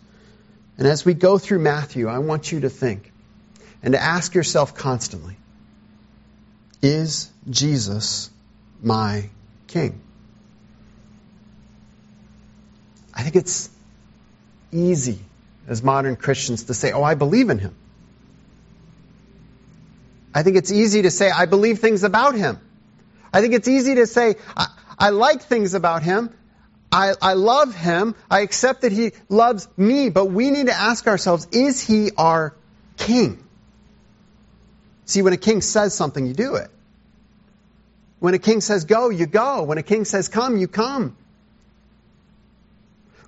And 0.77 0.87
as 0.87 1.03
we 1.03 1.13
go 1.13 1.37
through 1.37 1.59
Matthew, 1.59 2.07
I 2.07 2.19
want 2.19 2.51
you 2.51 2.61
to 2.61 2.69
think 2.69 3.11
and 3.83 3.93
to 3.93 4.01
ask 4.01 4.33
yourself 4.33 4.75
constantly, 4.75 5.35
is 6.81 7.29
Jesus 7.49 8.29
my 8.81 9.29
King? 9.67 10.01
I 13.13 13.23
think 13.23 13.35
it's 13.35 13.69
easy 14.71 15.19
as 15.69 15.83
modern 15.83 16.15
Christians 16.15 16.63
to 16.63 16.73
say, 16.73 16.91
oh, 16.91 17.03
I 17.03 17.13
believe 17.13 17.49
in 17.49 17.59
him. 17.59 17.75
I 20.33 20.43
think 20.43 20.57
it's 20.57 20.71
easy 20.71 21.03
to 21.03 21.11
say, 21.11 21.29
I 21.29 21.45
believe 21.45 21.79
things 21.79 22.03
about 22.03 22.35
him. 22.35 22.59
I 23.31 23.41
think 23.41 23.53
it's 23.53 23.67
easy 23.67 23.95
to 23.95 24.07
say, 24.07 24.35
I, 24.57 24.67
I 24.97 25.09
like 25.11 25.43
things 25.43 25.75
about 25.75 26.01
him. 26.01 26.31
I, 26.91 27.13
I 27.21 27.33
love 27.33 27.75
him. 27.75 28.15
I 28.31 28.41
accept 28.41 28.81
that 28.81 28.91
he 28.91 29.11
loves 29.29 29.67
me. 29.77 30.09
But 30.09 30.25
we 30.25 30.49
need 30.49 30.67
to 30.67 30.73
ask 30.73 31.05
ourselves, 31.05 31.47
is 31.51 31.79
he 31.79 32.09
our 32.17 32.55
king? 32.97 33.43
See, 35.05 35.21
when 35.21 35.33
a 35.33 35.37
king 35.37 35.61
says 35.61 35.93
something, 35.93 36.25
you 36.25 36.33
do 36.33 36.55
it. 36.55 36.69
When 38.19 38.33
a 38.33 38.39
king 38.39 38.61
says 38.61 38.85
go, 38.85 39.09
you 39.09 39.27
go. 39.27 39.63
When 39.63 39.77
a 39.77 39.83
king 39.83 40.03
says 40.03 40.29
come, 40.29 40.57
you 40.57 40.67
come. 40.67 41.15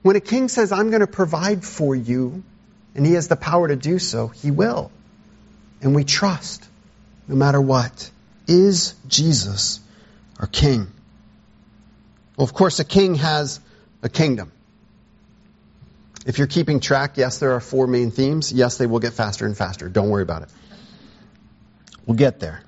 When 0.02 0.16
a 0.16 0.20
king 0.20 0.48
says, 0.48 0.72
I'm 0.72 0.90
going 0.90 1.02
to 1.02 1.08
provide 1.08 1.64
for 1.64 1.96
you, 1.96 2.44
and 2.96 3.06
he 3.06 3.14
has 3.14 3.28
the 3.28 3.36
power 3.36 3.68
to 3.68 3.76
do 3.76 4.00
so, 4.00 4.28
he 4.28 4.52
will. 4.52 4.92
And 5.82 5.96
we 5.96 6.04
trust, 6.04 6.68
no 7.28 7.36
matter 7.36 7.62
what. 7.62 8.10
Is 8.48 8.96
Jesus 9.08 9.80
our 10.40 10.48
king? 10.48 10.88
Well, 12.36 12.44
of 12.44 12.54
course, 12.54 12.80
a 12.80 12.86
king 12.86 13.16
has 13.16 13.60
a 14.02 14.10
kingdom. 14.10 14.52
If 16.26 16.38
you're 16.38 16.48
keeping 16.48 16.80
track, 16.80 17.18
yes, 17.18 17.40
there 17.40 17.54
are 17.54 17.60
four 17.60 17.88
main 17.88 18.12
themes. 18.12 18.52
Yes, 18.52 18.78
they 18.78 18.88
will 18.88 19.00
get 19.00 19.14
faster 19.14 19.46
and 19.46 19.58
faster. 19.58 19.90
Don't 19.90 20.10
worry 20.10 20.24
about 20.24 20.44
it. 20.44 20.50
We'll 22.06 22.18
get 22.18 22.40
there. 22.40 22.64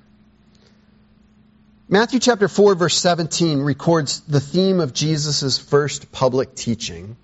Matthew 1.88 2.18
chapter 2.18 2.48
4 2.48 2.76
verse 2.76 2.96
17 2.96 3.60
records 3.60 4.20
the 4.20 4.40
theme 4.40 4.80
of 4.80 4.94
Jesus' 4.94 5.58
first 5.58 6.10
public 6.10 6.54
teaching 6.54 7.16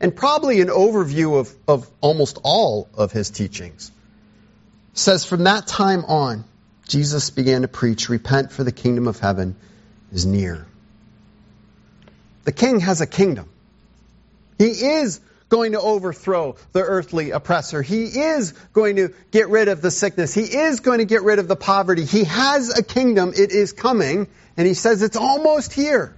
and 0.00 0.14
probably 0.14 0.60
an 0.60 0.68
overview 0.68 1.38
of, 1.38 1.54
of 1.68 1.90
almost 2.00 2.38
all 2.42 2.88
of 2.94 3.12
his 3.12 3.30
teachings. 3.30 3.92
Says 4.94 5.24
from 5.24 5.44
that 5.44 5.66
time 5.66 6.04
on, 6.06 6.44
Jesus 6.88 7.30
began 7.30 7.62
to 7.62 7.68
preach, 7.68 8.08
repent 8.08 8.50
for 8.50 8.64
the 8.64 8.72
kingdom 8.72 9.06
of 9.06 9.20
heaven 9.20 9.54
is 10.12 10.26
near. 10.26 10.66
The 12.44 12.52
king 12.52 12.80
has 12.80 13.00
a 13.00 13.06
kingdom. 13.06 13.48
He 14.58 14.66
is 14.66 15.20
going 15.48 15.72
to 15.72 15.80
overthrow 15.80 16.56
the 16.72 16.80
earthly 16.80 17.30
oppressor. 17.30 17.82
He 17.82 18.04
is 18.04 18.52
going 18.72 18.96
to 18.96 19.12
get 19.30 19.48
rid 19.48 19.68
of 19.68 19.82
the 19.82 19.90
sickness. 19.90 20.32
He 20.32 20.42
is 20.42 20.80
going 20.80 20.98
to 20.98 21.04
get 21.04 21.22
rid 21.22 21.38
of 21.38 21.48
the 21.48 21.56
poverty. 21.56 22.04
He 22.04 22.24
has 22.24 22.76
a 22.76 22.82
kingdom. 22.82 23.32
It 23.36 23.50
is 23.52 23.72
coming. 23.72 24.28
And 24.56 24.66
he 24.66 24.74
says 24.74 25.02
it's 25.02 25.16
almost 25.16 25.72
here. 25.72 26.16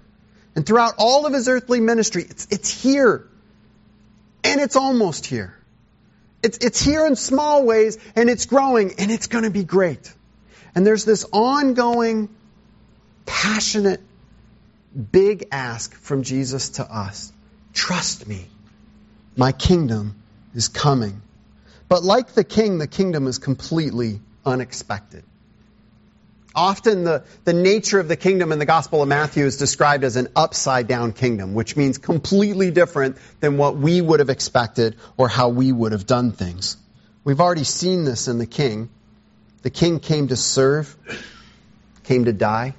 And 0.55 0.67
throughout 0.67 0.95
all 0.99 1.27
of 1.27 1.33
his 1.33 1.49
earthly 1.49 1.81
ministry, 1.81 2.25
it's, 2.29 2.47
it's 2.51 2.83
here. 2.83 3.27
And 4.45 4.61
it's 4.61 4.77
almost 4.77 5.27
here. 5.27 5.57
It's, 6.43 6.59
it's 6.59 6.83
here 6.83 7.07
in 7.07 7.17
small 7.17 7.65
ways 7.65 7.99
and 8.17 8.29
it's 8.29 8.47
growing 8.47 8.95
and 8.99 9.11
it's 9.11 9.29
going 9.29 9.45
to 9.45 9.51
be 9.51 9.65
great. 9.65 10.13
And 10.75 10.87
there's 10.87 11.05
this 11.05 11.25
ongoing, 11.33 12.29
passionate, 13.27 14.01
big 15.13 15.47
ask 15.53 15.95
from 15.95 16.23
Jesus 16.23 16.71
to 16.71 16.85
us. 16.85 17.33
Trust 17.73 18.27
me. 18.27 18.49
My 19.37 19.53
kingdom 19.53 20.17
is 20.55 20.69
coming. 20.69 21.23
But 21.89 22.03
like 22.03 22.35
the 22.35 22.45
king, 22.45 22.79
the 22.79 22.87
kingdom 22.87 23.27
is 23.27 23.39
completely 23.39 24.21
unexpected. 24.45 25.25
Often 26.55 27.05
the, 27.05 27.25
the 27.45 27.53
nature 27.53 27.99
of 27.99 28.09
the 28.09 28.17
kingdom 28.17 28.53
in 28.53 28.59
the 28.59 28.67
Gospel 28.67 29.03
of 29.03 29.09
Matthew 29.09 29.45
is 29.47 29.57
described 29.57 30.05
as 30.05 30.17
an 30.17 30.29
upside 30.37 30.87
down 30.87 31.13
kingdom, 31.13 31.55
which 31.55 31.77
means 31.77 31.99
completely 31.99 32.71
different 32.71 33.17
than 33.41 33.57
what 33.57 33.77
we 33.77 34.01
would 34.01 34.21
have 34.21 34.29
expected 34.29 34.97
or 35.17 35.29
how 35.29 35.49
we 35.49 35.73
would 35.73 35.93
have 35.93 36.07
done 36.07 36.33
things. 36.33 36.77
We've 37.25 37.41
already 37.41 37.65
seen 37.65 38.05
this 38.05 38.29
in 38.29 38.39
the 38.39 38.47
king. 38.47 38.91
The 39.63 39.71
king 39.71 40.01
came 40.01 40.29
to 40.29 40.37
serve, 40.37 40.95
came 42.05 42.27
to 42.27 42.33
die, 42.33 42.75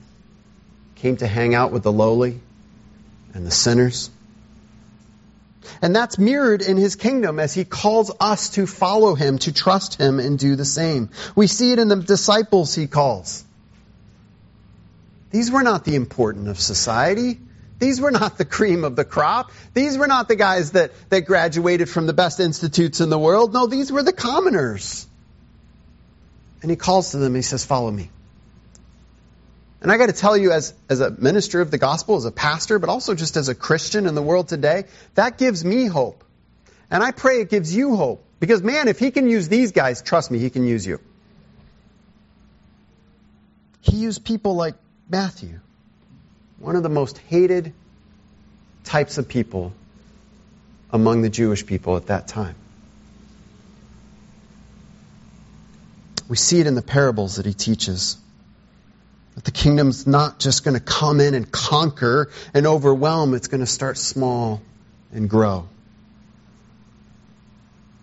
came 0.95 1.17
to 1.17 1.27
hang 1.27 1.55
out 1.55 1.71
with 1.71 1.83
the 1.83 1.91
lowly 1.91 2.39
and 3.33 3.45
the 3.45 3.51
sinners. 3.51 4.11
And 5.81 5.95
that's 5.95 6.19
mirrored 6.19 6.61
in 6.61 6.77
his 6.77 6.95
kingdom 6.95 7.39
as 7.39 7.53
he 7.53 7.65
calls 7.65 8.11
us 8.19 8.51
to 8.51 8.67
follow 8.67 9.15
him, 9.15 9.37
to 9.39 9.51
trust 9.51 9.95
him, 9.95 10.19
and 10.19 10.37
do 10.37 10.55
the 10.55 10.65
same. 10.65 11.09
We 11.35 11.47
see 11.47 11.71
it 11.71 11.79
in 11.79 11.87
the 11.87 11.95
disciples 11.95 12.75
he 12.75 12.87
calls. 12.87 13.43
These 15.33 15.49
were 15.49 15.63
not 15.63 15.83
the 15.83 15.95
important 15.95 16.47
of 16.47 16.59
society. 16.59 17.39
These 17.79 17.99
were 17.99 18.11
not 18.11 18.37
the 18.37 18.45
cream 18.45 18.83
of 18.83 18.95
the 18.95 19.03
crop. 19.03 19.51
These 19.73 19.97
were 19.97 20.05
not 20.05 20.27
the 20.27 20.35
guys 20.35 20.73
that, 20.73 20.91
that 21.09 21.21
graduated 21.21 21.89
from 21.89 22.05
the 22.05 22.13
best 22.13 22.39
institutes 22.39 23.01
in 23.01 23.09
the 23.09 23.17
world. 23.17 23.51
No, 23.51 23.65
these 23.65 23.91
were 23.91 24.03
the 24.03 24.13
commoners. 24.13 25.07
And 26.61 26.69
he 26.69 26.77
calls 26.77 27.11
to 27.11 27.17
them 27.17 27.33
he 27.33 27.41
says, 27.41 27.65
Follow 27.65 27.89
me. 27.89 28.11
And 29.81 29.91
I 29.91 29.97
got 29.97 30.05
to 30.05 30.13
tell 30.13 30.37
you, 30.37 30.51
as, 30.51 30.75
as 30.87 30.99
a 30.99 31.09
minister 31.09 31.61
of 31.61 31.71
the 31.71 31.79
gospel, 31.79 32.15
as 32.15 32.25
a 32.25 32.31
pastor, 32.31 32.77
but 32.77 32.89
also 32.89 33.15
just 33.15 33.35
as 33.35 33.49
a 33.49 33.55
Christian 33.55 34.05
in 34.05 34.13
the 34.13 34.21
world 34.21 34.49
today, 34.49 34.83
that 35.15 35.39
gives 35.39 35.65
me 35.65 35.87
hope. 35.87 36.23
And 36.91 37.01
I 37.01 37.09
pray 37.09 37.41
it 37.41 37.49
gives 37.49 37.75
you 37.75 37.95
hope. 37.95 38.23
Because, 38.39 38.61
man, 38.61 38.87
if 38.87 38.99
he 38.99 39.09
can 39.09 39.27
use 39.27 39.49
these 39.49 39.71
guys, 39.71 40.03
trust 40.03 40.29
me, 40.29 40.37
he 40.37 40.51
can 40.51 40.63
use 40.63 40.85
you. 40.85 40.99
He 43.81 43.97
used 43.97 44.23
people 44.23 44.55
like 44.55 44.75
Matthew, 45.09 45.59
one 46.59 46.75
of 46.75 46.83
the 46.83 46.89
most 46.89 47.17
hated 47.17 47.73
types 48.83 49.17
of 49.17 49.27
people 49.27 49.73
among 50.91 51.21
the 51.21 51.29
Jewish 51.29 51.65
people 51.65 51.97
at 51.97 52.07
that 52.07 52.27
time. 52.27 52.55
We 56.29 56.37
see 56.37 56.59
it 56.59 56.67
in 56.67 56.75
the 56.75 56.81
parables 56.81 57.35
that 57.35 57.45
he 57.45 57.53
teaches. 57.53 58.17
That 59.35 59.43
the 59.43 59.51
kingdom's 59.51 60.05
not 60.07 60.39
just 60.39 60.63
going 60.63 60.75
to 60.75 60.79
come 60.79 61.19
in 61.19 61.33
and 61.33 61.51
conquer 61.51 62.31
and 62.53 62.67
overwhelm, 62.67 63.33
it's 63.33 63.47
going 63.47 63.61
to 63.61 63.67
start 63.67 63.97
small 63.97 64.61
and 65.11 65.29
grow. 65.29 65.67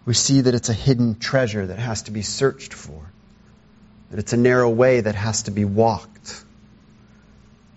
We 0.04 0.14
see 0.14 0.40
that 0.42 0.54
it's 0.54 0.68
a 0.68 0.74
hidden 0.74 1.18
treasure 1.18 1.66
that 1.66 1.78
has 1.78 2.02
to 2.02 2.10
be 2.10 2.22
searched 2.22 2.74
for, 2.74 3.00
that 4.10 4.18
it's 4.18 4.32
a 4.32 4.36
narrow 4.36 4.68
way 4.68 5.00
that 5.00 5.14
has 5.14 5.44
to 5.44 5.50
be 5.50 5.64
walked. 5.64 6.44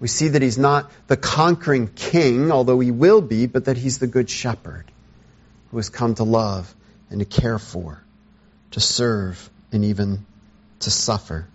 We 0.03 0.09
see 0.09 0.27
that 0.27 0.41
he's 0.41 0.57
not 0.57 0.91
the 1.07 1.15
conquering 1.15 1.87
king, 1.87 2.51
although 2.51 2.81
he 2.81 2.91
will 2.91 3.21
be, 3.21 3.45
but 3.45 3.63
that 3.65 3.77
he's 3.77 3.99
the 3.99 4.05
good 4.05 4.29
shepherd 4.29 4.83
who 5.71 5.77
has 5.77 5.87
come 5.87 6.15
to 6.15 6.25
love 6.25 6.75
and 7.09 7.19
to 7.19 7.25
care 7.25 7.57
for, 7.57 8.03
to 8.71 8.81
serve, 8.81 9.49
and 9.71 9.85
even 9.85 10.25
to 10.81 10.91
suffer. 10.91 11.47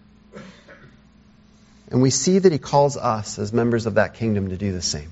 And 1.90 2.00
we 2.00 2.08
see 2.08 2.38
that 2.38 2.50
he 2.50 2.56
calls 2.56 2.96
us 2.96 3.38
as 3.38 3.52
members 3.52 3.84
of 3.84 3.96
that 3.96 4.14
kingdom 4.14 4.48
to 4.48 4.56
do 4.56 4.72
the 4.72 4.80
same. 4.80 5.10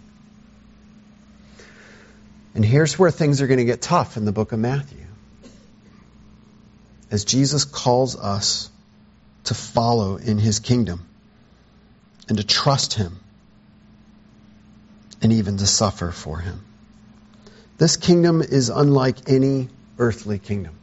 And 2.55 2.64
here's 2.64 2.99
where 2.99 3.11
things 3.11 3.42
are 3.42 3.46
going 3.46 3.59
to 3.59 3.66
get 3.66 3.83
tough 3.83 4.16
in 4.16 4.25
the 4.25 4.33
book 4.33 4.53
of 4.53 4.61
Matthew. 4.61 5.05
As 7.11 7.27
Jesus 7.27 7.66
calls 7.66 8.16
us 8.16 8.70
to 9.44 9.53
follow 9.53 10.16
in 10.16 10.38
his 10.38 10.59
kingdom 10.59 11.07
and 12.31 12.38
to 12.38 12.42
trust 12.42 12.94
him 12.94 13.20
and 15.23 15.33
even 15.33 15.57
to 15.59 15.67
suffer 15.67 16.11
for 16.11 16.39
him. 16.39 16.65
This 17.79 17.97
kingdom 17.97 18.43
is 18.43 18.69
unlike 18.71 19.29
any 19.29 19.69
earthly 19.99 20.39
kingdom. 20.39 20.75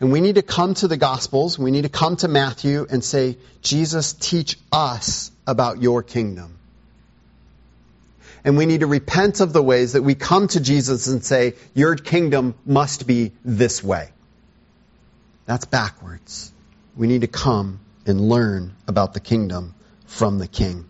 And 0.00 0.12
we 0.12 0.20
need 0.20 0.36
to 0.36 0.42
come 0.42 0.74
to 0.74 0.88
the 0.88 0.96
Gospels, 0.96 1.58
we 1.58 1.70
need 1.70 1.82
to 1.82 1.88
come 1.88 2.16
to 2.16 2.28
Matthew 2.28 2.86
and 2.88 3.02
say, 3.02 3.36
Jesus, 3.62 4.12
teach 4.12 4.56
us 4.70 5.32
about 5.46 5.82
your 5.82 6.02
kingdom. 6.02 6.58
And 8.44 8.56
we 8.56 8.66
need 8.66 8.80
to 8.80 8.86
repent 8.86 9.40
of 9.40 9.52
the 9.52 9.62
ways 9.62 9.94
that 9.94 10.02
we 10.02 10.14
come 10.14 10.46
to 10.48 10.60
Jesus 10.60 11.08
and 11.08 11.24
say, 11.24 11.54
your 11.74 11.96
kingdom 11.96 12.54
must 12.64 13.06
be 13.06 13.32
this 13.44 13.82
way. 13.82 14.10
That's 15.46 15.64
backwards. 15.64 16.52
We 16.96 17.08
need 17.08 17.22
to 17.22 17.26
come 17.26 17.80
and 18.06 18.20
learn 18.20 18.74
about 18.86 19.14
the 19.14 19.20
kingdom 19.20 19.74
from 20.06 20.38
the 20.38 20.46
king. 20.46 20.87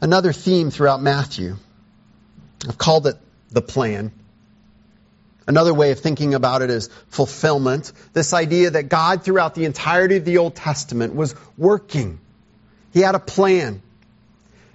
Another 0.00 0.32
theme 0.32 0.70
throughout 0.70 1.02
Matthew, 1.02 1.56
I've 2.66 2.78
called 2.78 3.06
it 3.06 3.16
the 3.50 3.62
plan. 3.62 4.12
Another 5.46 5.72
way 5.72 5.92
of 5.92 6.00
thinking 6.00 6.34
about 6.34 6.62
it 6.62 6.70
is 6.70 6.88
fulfillment. 7.08 7.92
This 8.12 8.34
idea 8.34 8.70
that 8.70 8.90
God, 8.90 9.24
throughout 9.24 9.54
the 9.54 9.64
entirety 9.64 10.16
of 10.16 10.24
the 10.24 10.38
Old 10.38 10.54
Testament, 10.54 11.14
was 11.14 11.34
working. 11.56 12.20
He 12.92 13.00
had 13.00 13.14
a 13.14 13.18
plan. 13.18 13.82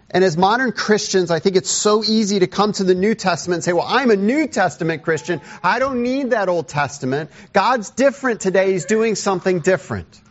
And 0.10 0.24
as 0.24 0.38
modern 0.38 0.72
Christians, 0.72 1.32
I 1.32 1.40
think 1.40 1.56
it's 1.56 1.72
so 1.72 2.04
easy 2.04 2.40
to 2.40 2.48
come 2.48 2.72
to 2.74 2.84
the 2.84 2.94
New 2.94 3.16
Testament 3.16 3.58
and 3.58 3.64
say, 3.64 3.74
well, 3.74 3.86
I'm 3.88 4.12
a 4.12 4.16
New 4.16 4.48
Testament 4.48 5.04
Christian. 5.04 5.42
I 5.64 5.80
don't 5.80 6.04
need 6.04 6.32
that 6.32 6.50
Old 6.50 6.68
Testament. 6.68 7.32
God's 7.52 7.90
different 7.90 8.42
today. 8.42 8.74
He's 8.74 8.86
doing 8.86 9.16
something 9.16 9.60
different. 9.60 10.22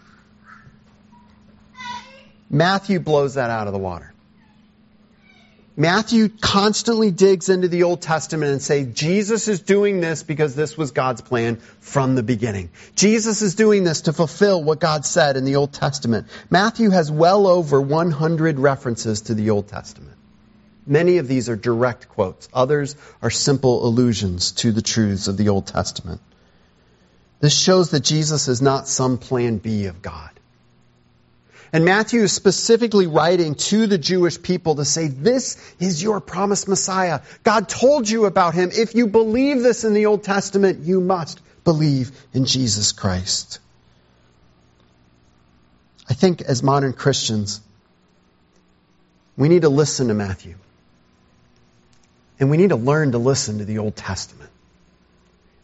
Matthew 2.49 3.01
blows 3.01 3.35
that 3.35 3.51
out 3.51 3.67
of 3.67 3.73
the 3.73 3.79
water. 3.79 4.12
Matthew 5.77 6.29
constantly 6.29 7.11
digs 7.11 7.49
into 7.49 7.67
the 7.67 7.85
Old 7.85 8.03
Testament 8.03 8.53
and 8.53 8.61
say 8.61 8.85
Jesus 8.85 9.49
is 9.49 9.61
doing 9.61 10.01
this 10.01 10.23
because 10.23 10.55
this 10.55 10.77
was 10.77 10.91
God's 10.91 11.23
plan 11.23 11.57
from 11.81 12.15
the 12.15 12.23
beginning. 12.23 12.69
Jesus 12.95 13.41
is 13.41 13.55
doing 13.55 13.83
this 13.83 14.03
to 14.03 14.13
fulfill 14.13 14.63
what 14.63 14.81
God 14.81 15.07
said 15.07 15.39
in 15.39 15.47
the 15.47 15.57
Old 15.57 15.73
Testament. 15.73 16.27
Matthew 16.51 16.91
has 16.91 17.11
well 17.11 17.47
over 17.47 17.81
100 17.81 18.59
references 18.59 19.23
to 19.23 19.35
the 19.35 19.49
Old 19.49 19.69
Testament. 19.69 20.17
Many 20.87 21.19
of 21.19 21.29
these 21.29 21.49
are 21.49 21.57
direct 21.57 22.09
quotes. 22.09 22.51
Others 22.53 22.97
are 23.23 23.31
simple 23.31 23.87
allusions 23.87 24.53
to 24.53 24.73
the 24.73 24.83
truths 24.83 25.27
of 25.29 25.39
the 25.39 25.49
Old 25.49 25.67
Testament. 25.67 26.21
This 27.41 27.57
shows 27.57 27.91
that 27.91 28.05
Jesus 28.05 28.47
is 28.49 28.61
not 28.61 28.89
some 28.89 29.17
plan 29.17 29.57
B 29.57 29.87
of 29.87 30.03
God. 30.03 30.31
And 31.73 31.87
Matthew 31.87 32.21
is 32.23 32.33
specifically 32.33 33.07
writing 33.07 33.55
to 33.55 33.87
the 33.87 33.97
Jewish 33.97 34.41
people 34.43 34.75
to 34.75 34.85
say, 34.85 35.09
this 35.09 35.57
is 35.81 36.03
your 36.03 36.21
promised 36.21 36.69
Messiah. 36.69 37.21
God 37.45 37.67
told 37.67 38.09
you 38.09 38.27
about 38.27 38.53
him. 38.53 38.71
If 38.73 38.95
you 38.95 39.07
believe 39.07 39.63
this 39.63 39.85
in 39.85 39.95
the 39.95 40.07
Old 40.07 40.23
Testament, 40.23 40.81
you 40.81 41.01
must 41.01 41.41
believe 41.65 42.13
in 42.35 42.45
Jesus 42.45 42.93
Christ. 42.93 43.59
I 46.11 46.15
think 46.15 46.43
as 46.43 46.63
modern 46.63 46.93
Christians, 46.93 47.63
we 49.39 49.49
need 49.49 49.63
to 49.63 49.71
listen 49.71 50.09
to 50.09 50.15
Matthew. 50.15 50.57
And 52.39 52.51
we 52.51 52.59
need 52.59 52.69
to 52.69 52.77
learn 52.77 53.13
to 53.13 53.19
listen 53.19 53.59
to 53.59 53.65
the 53.65 53.79
Old 53.79 53.97
Testament. 53.97 54.51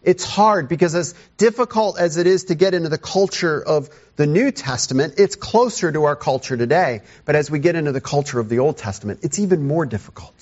It's 0.09 0.25
hard 0.25 0.71
because 0.71 0.95
as 0.95 1.15
difficult 1.37 1.99
as 1.99 2.17
it 2.17 2.27
is 2.27 2.45
to 2.45 2.55
get 2.55 2.73
into 2.73 2.89
the 2.89 2.97
culture 2.97 3.63
of 3.63 3.91
the 4.17 4.27
New 4.27 4.51
Testament, 4.51 5.17
it's 5.19 5.37
closer 5.37 5.93
to 5.93 6.05
our 6.05 6.17
culture 6.17 6.57
today. 6.57 7.03
But 7.27 7.37
as 7.37 7.51
we 7.51 7.59
get 7.59 7.75
into 7.75 7.93
the 7.93 8.01
culture 8.01 8.41
of 8.41 8.49
the 8.49 8.61
Old 8.61 8.79
Testament, 8.79 9.21
it's 9.23 9.39
even 9.39 9.67
more 9.69 9.85
difficult. 9.85 10.33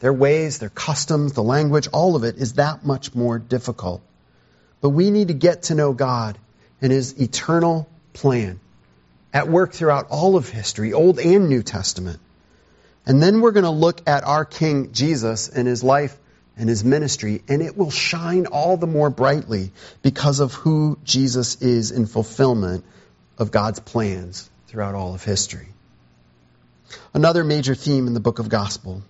Their 0.00 0.12
ways, 0.12 0.58
their 0.58 0.70
customs, 0.70 1.34
the 1.34 1.42
language, 1.44 1.86
all 1.92 2.16
of 2.16 2.24
it 2.24 2.34
is 2.34 2.54
that 2.54 2.84
much 2.84 3.14
more 3.14 3.38
difficult. 3.38 4.02
But 4.80 4.88
we 4.88 5.12
need 5.12 5.28
to 5.28 5.34
get 5.34 5.62
to 5.68 5.76
know 5.76 5.92
God 5.92 6.36
and 6.82 6.90
His 6.90 7.12
eternal 7.22 7.88
plan 8.12 8.58
at 9.32 9.46
work 9.46 9.72
throughout 9.72 10.08
all 10.10 10.34
of 10.34 10.48
history, 10.48 10.92
Old 10.94 11.20
and 11.20 11.48
New 11.48 11.62
Testament. 11.62 12.18
And 13.06 13.22
then 13.22 13.40
we're 13.40 13.52
going 13.52 13.70
to 13.70 13.70
look 13.70 14.00
at 14.08 14.24
our 14.24 14.44
King 14.44 14.90
Jesus 14.90 15.48
and 15.48 15.68
His 15.68 15.84
life 15.84 16.18
and 16.56 16.68
his 16.68 16.84
ministry, 16.84 17.42
and 17.48 17.62
it 17.62 17.76
will 17.76 17.90
shine 17.90 18.46
all 18.46 18.76
the 18.76 18.86
more 18.86 19.10
brightly 19.10 19.72
because 20.02 20.40
of 20.40 20.54
who 20.54 20.98
Jesus 21.04 21.60
is 21.62 21.90
in 21.90 22.06
fulfillment 22.06 22.84
of 23.38 23.50
God's 23.50 23.80
plans 23.80 24.48
throughout 24.68 24.94
all 24.94 25.14
of 25.14 25.24
history. 25.24 25.68
Another 27.12 27.42
major 27.42 27.74
theme 27.74 28.06
in 28.06 28.14
the 28.14 28.20
book 28.20 28.38
of 28.38 28.48
Gospel, 28.48 29.02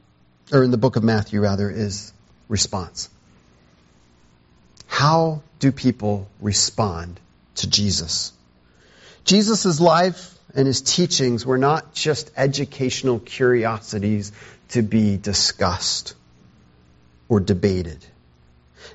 or 0.53 0.63
in 0.63 0.71
the 0.71 0.79
book 0.79 0.97
of 0.97 1.05
Matthew 1.05 1.41
rather, 1.41 1.71
is 1.71 2.13
response. 2.49 3.11
How 4.87 5.43
do 5.59 5.73
people 5.73 6.29
respond 6.41 7.21
to 7.57 7.69
Jesus? 7.69 8.33
Jesus' 9.25 9.81
life 9.81 10.39
and 10.55 10.67
his 10.67 10.81
teachings 10.81 11.45
were 11.45 11.59
not 11.59 11.95
just 11.95 12.31
educational 12.37 13.19
curiosities 13.19 14.33
to 14.69 14.83
be 14.83 15.17
discussed 15.17 16.15
or 17.35 17.41
debated. 17.41 17.99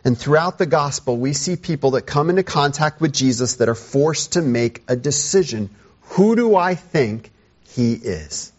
And 0.06 0.17
throughout 0.17 0.58
the 0.58 0.65
gospel, 0.65 1.17
we 1.17 1.34
see 1.34 1.58
people 1.58 1.91
that 1.91 2.04
come 2.04 2.30
into 2.30 2.41
contact 2.41 3.02
with 3.02 3.12
Jesus 3.12 3.58
that 3.58 3.67
are 3.67 3.75
forced 3.75 4.34
to 4.34 4.41
make 4.41 4.82
a 4.88 4.95
decision. 4.95 5.69
Who 6.13 6.38
do 6.38 6.56
I 6.56 6.75
think 6.75 7.32
he 7.67 7.95
is? 7.95 8.54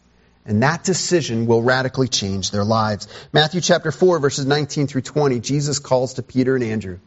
And 0.45 0.62
that 0.62 0.85
decision 0.85 1.47
will 1.47 1.62
radically 1.62 2.09
change 2.09 2.51
their 2.51 2.62
lives. 2.62 3.09
Matthew 3.33 3.62
chapter 3.62 3.90
4 3.90 4.19
verses 4.19 4.45
19 4.45 4.87
through 4.87 5.01
20, 5.01 5.40
Jesus 5.40 5.79
calls 5.79 6.14
to 6.14 6.23
Peter 6.23 6.57
and 6.57 6.64
Andrew. 6.64 6.99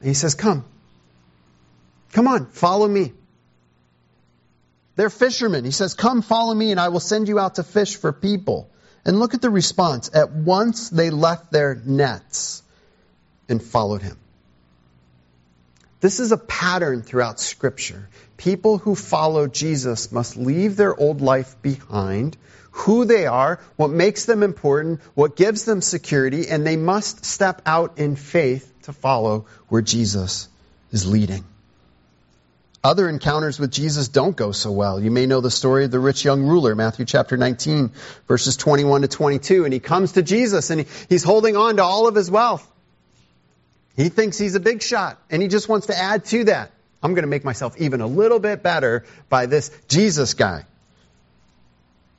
And 0.00 0.08
he 0.08 0.14
says, 0.14 0.34
come. 0.34 0.64
Come 2.14 2.26
on, 2.26 2.46
follow 2.46 2.88
me. 2.88 3.12
They're 4.94 5.10
fishermen. 5.10 5.66
He 5.66 5.72
says, 5.72 5.92
come 5.92 6.22
follow 6.22 6.54
me 6.54 6.70
and 6.70 6.80
I 6.80 6.88
will 6.88 7.00
send 7.00 7.28
you 7.28 7.38
out 7.38 7.56
to 7.56 7.62
fish 7.62 7.96
for 7.96 8.14
people. 8.14 8.70
And 9.06 9.20
look 9.20 9.34
at 9.34 9.40
the 9.40 9.50
response. 9.50 10.10
At 10.12 10.32
once 10.32 10.90
they 10.90 11.10
left 11.10 11.52
their 11.52 11.76
nets 11.76 12.62
and 13.48 13.62
followed 13.62 14.02
him. 14.02 14.18
This 16.00 16.20
is 16.20 16.32
a 16.32 16.36
pattern 16.36 17.02
throughout 17.02 17.40
Scripture. 17.40 18.08
People 18.36 18.78
who 18.78 18.94
follow 18.94 19.46
Jesus 19.46 20.12
must 20.12 20.36
leave 20.36 20.76
their 20.76 20.94
old 20.94 21.20
life 21.20 21.56
behind, 21.62 22.36
who 22.72 23.04
they 23.04 23.26
are, 23.26 23.60
what 23.76 23.90
makes 23.90 24.26
them 24.26 24.42
important, 24.42 25.00
what 25.14 25.36
gives 25.36 25.64
them 25.64 25.80
security, 25.80 26.48
and 26.48 26.66
they 26.66 26.76
must 26.76 27.24
step 27.24 27.62
out 27.64 27.98
in 27.98 28.16
faith 28.16 28.70
to 28.82 28.92
follow 28.92 29.46
where 29.68 29.82
Jesus 29.82 30.48
is 30.90 31.06
leading. 31.06 31.44
Other 32.86 33.08
encounters 33.08 33.58
with 33.58 33.72
Jesus 33.72 34.06
don't 34.06 34.36
go 34.36 34.52
so 34.52 34.70
well. 34.70 35.00
You 35.00 35.10
may 35.10 35.26
know 35.26 35.40
the 35.40 35.50
story 35.50 35.86
of 35.86 35.90
the 35.90 35.98
rich 35.98 36.24
young 36.24 36.44
ruler, 36.44 36.76
Matthew 36.76 37.04
chapter 37.04 37.36
19, 37.36 37.90
verses 38.28 38.56
21 38.56 39.02
to 39.02 39.08
22. 39.08 39.64
And 39.64 39.74
he 39.74 39.80
comes 39.80 40.12
to 40.12 40.22
Jesus 40.22 40.70
and 40.70 40.86
he's 41.08 41.24
holding 41.24 41.56
on 41.56 41.78
to 41.78 41.82
all 41.82 42.06
of 42.06 42.14
his 42.14 42.30
wealth. 42.30 42.64
He 43.96 44.08
thinks 44.08 44.38
he's 44.38 44.54
a 44.54 44.60
big 44.60 44.82
shot 44.82 45.20
and 45.30 45.42
he 45.42 45.48
just 45.48 45.68
wants 45.68 45.88
to 45.88 45.98
add 45.98 46.26
to 46.26 46.44
that. 46.44 46.70
I'm 47.02 47.14
going 47.14 47.24
to 47.24 47.28
make 47.28 47.44
myself 47.44 47.74
even 47.80 48.00
a 48.00 48.06
little 48.06 48.38
bit 48.38 48.62
better 48.62 49.04
by 49.28 49.46
this 49.46 49.72
Jesus 49.88 50.34
guy. 50.34 50.64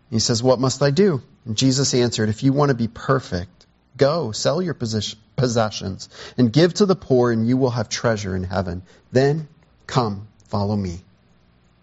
He 0.09 0.19
says, 0.19 0.43
What 0.43 0.59
must 0.59 0.83
I 0.83 0.91
do? 0.91 1.21
And 1.45 1.55
Jesus 1.55 1.93
answered, 1.93 2.27
If 2.27 2.43
you 2.43 2.51
want 2.51 2.71
to 2.71 2.75
be 2.75 2.89
perfect, 2.89 3.65
go, 3.95 4.33
sell 4.33 4.61
your 4.61 4.73
possessions, 4.73 6.09
and 6.37 6.51
give 6.51 6.73
to 6.73 6.85
the 6.85 6.95
poor, 6.97 7.31
and 7.31 7.47
you 7.47 7.55
will 7.55 7.71
have 7.71 7.87
treasure 7.87 8.35
in 8.35 8.43
heaven. 8.43 8.81
Then 9.13 9.47
come 9.85 10.27
Follow 10.47 10.75
me. 10.75 11.01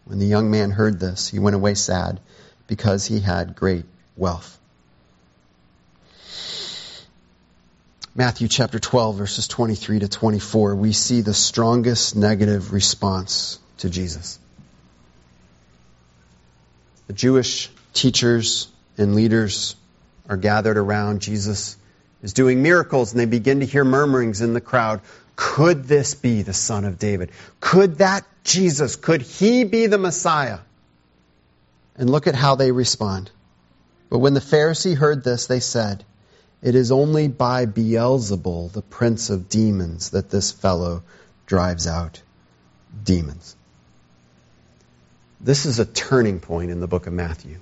When 0.05 0.19
the 0.19 0.27
young 0.27 0.51
man 0.51 0.71
heard 0.71 1.01
this, 1.01 1.29
he 1.29 1.39
went 1.39 1.57
away 1.57 1.75
sad 1.75 2.21
because 2.67 3.07
he 3.07 3.21
had 3.21 3.55
great 3.57 3.85
wealth. 4.17 4.59
Matthew 8.15 8.47
chapter 8.49 8.79
12, 8.79 9.17
verses 9.17 9.49
23 9.49 10.01
to 10.01 10.09
24, 10.09 10.77
we 10.77 10.93
see 10.93 11.21
the 11.21 11.35
strongest 11.35 12.15
negative 12.15 12.73
response 12.73 13.59
to 13.79 13.91
Jesus. 13.91 14.39
The 17.09 17.13
Jewish 17.13 17.71
teachers 17.93 18.69
and 18.97 19.15
leaders 19.15 19.75
are 20.29 20.37
gathered 20.37 20.77
around. 20.77 21.23
Jesus 21.23 21.77
is 22.23 22.33
doing 22.33 22.63
miracles, 22.63 23.13
and 23.13 23.21
they 23.21 23.27
begin 23.27 23.61
to 23.61 23.67
hear 23.67 23.85
murmurings 23.85 24.41
in 24.41 24.55
the 24.55 24.61
crowd. 24.61 25.01
Could 25.37 25.85
this 25.85 26.15
be 26.15 26.43
the 26.43 26.55
son 26.55 26.85
of 26.85 26.99
David? 26.99 27.31
Could 27.59 27.99
that 27.99 28.25
Jesus, 28.45 28.97
could 28.97 29.23
he 29.23 29.65
be 29.65 29.87
the 29.87 29.99
Messiah? 29.99 30.59
And 31.97 32.11
look 32.11 32.27
at 32.27 32.35
how 32.35 32.55
they 32.55 32.71
respond. 32.71 33.31
But 34.11 34.19
when 34.19 34.35
the 34.35 34.41
Pharisee 34.41 34.97
heard 34.97 35.25
this, 35.25 35.47
they 35.47 35.61
said, 35.61 36.05
It 36.63 36.75
is 36.75 36.93
only 36.93 37.29
by 37.29 37.67
Beelzebul, 37.67 38.73
the 38.73 38.83
prince 38.83 39.31
of 39.31 39.49
demons, 39.49 40.11
that 40.11 40.31
this 40.31 40.53
fellow 40.53 41.03
drives 41.47 41.87
out 41.87 42.21
demons. 43.03 43.57
This 45.41 45.67
is 45.67 45.79
a 45.79 45.85
turning 45.85 46.41
point 46.41 46.71
in 46.71 46.81
the 46.81 46.87
book 46.87 47.07
of 47.07 47.13
Matthew. 47.13 47.59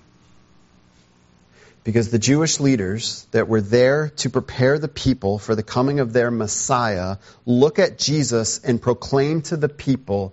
Because 1.85 2.11
the 2.11 2.19
Jewish 2.19 2.61
leaders 2.61 3.27
that 3.33 3.49
were 3.49 3.61
there 3.61 4.11
to 4.19 4.31
prepare 4.31 4.79
the 4.79 4.89
people 4.89 5.39
for 5.39 5.55
the 5.55 5.65
coming 5.65 5.99
of 5.99 6.13
their 6.13 6.31
Messiah 6.31 7.17
look 7.45 7.79
at 7.79 7.99
Jesus 7.99 8.61
and 8.63 8.81
proclaim 8.81 9.43
to 9.43 9.57
the 9.57 9.69
people 9.69 10.33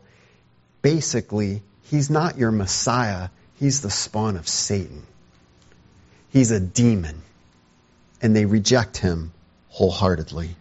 basically, 0.82 1.62
he's 1.84 2.10
not 2.10 2.38
your 2.38 2.52
Messiah, 2.52 3.30
he's 3.60 3.82
the 3.82 3.92
spawn 3.92 4.38
of 4.38 4.48
Satan. 4.48 5.04
He's 6.32 6.52
a 6.52 6.60
demon. 6.60 7.22
And 8.22 8.36
they 8.36 8.46
reject 8.46 8.98
him 8.98 9.32
wholeheartedly. 9.70 10.56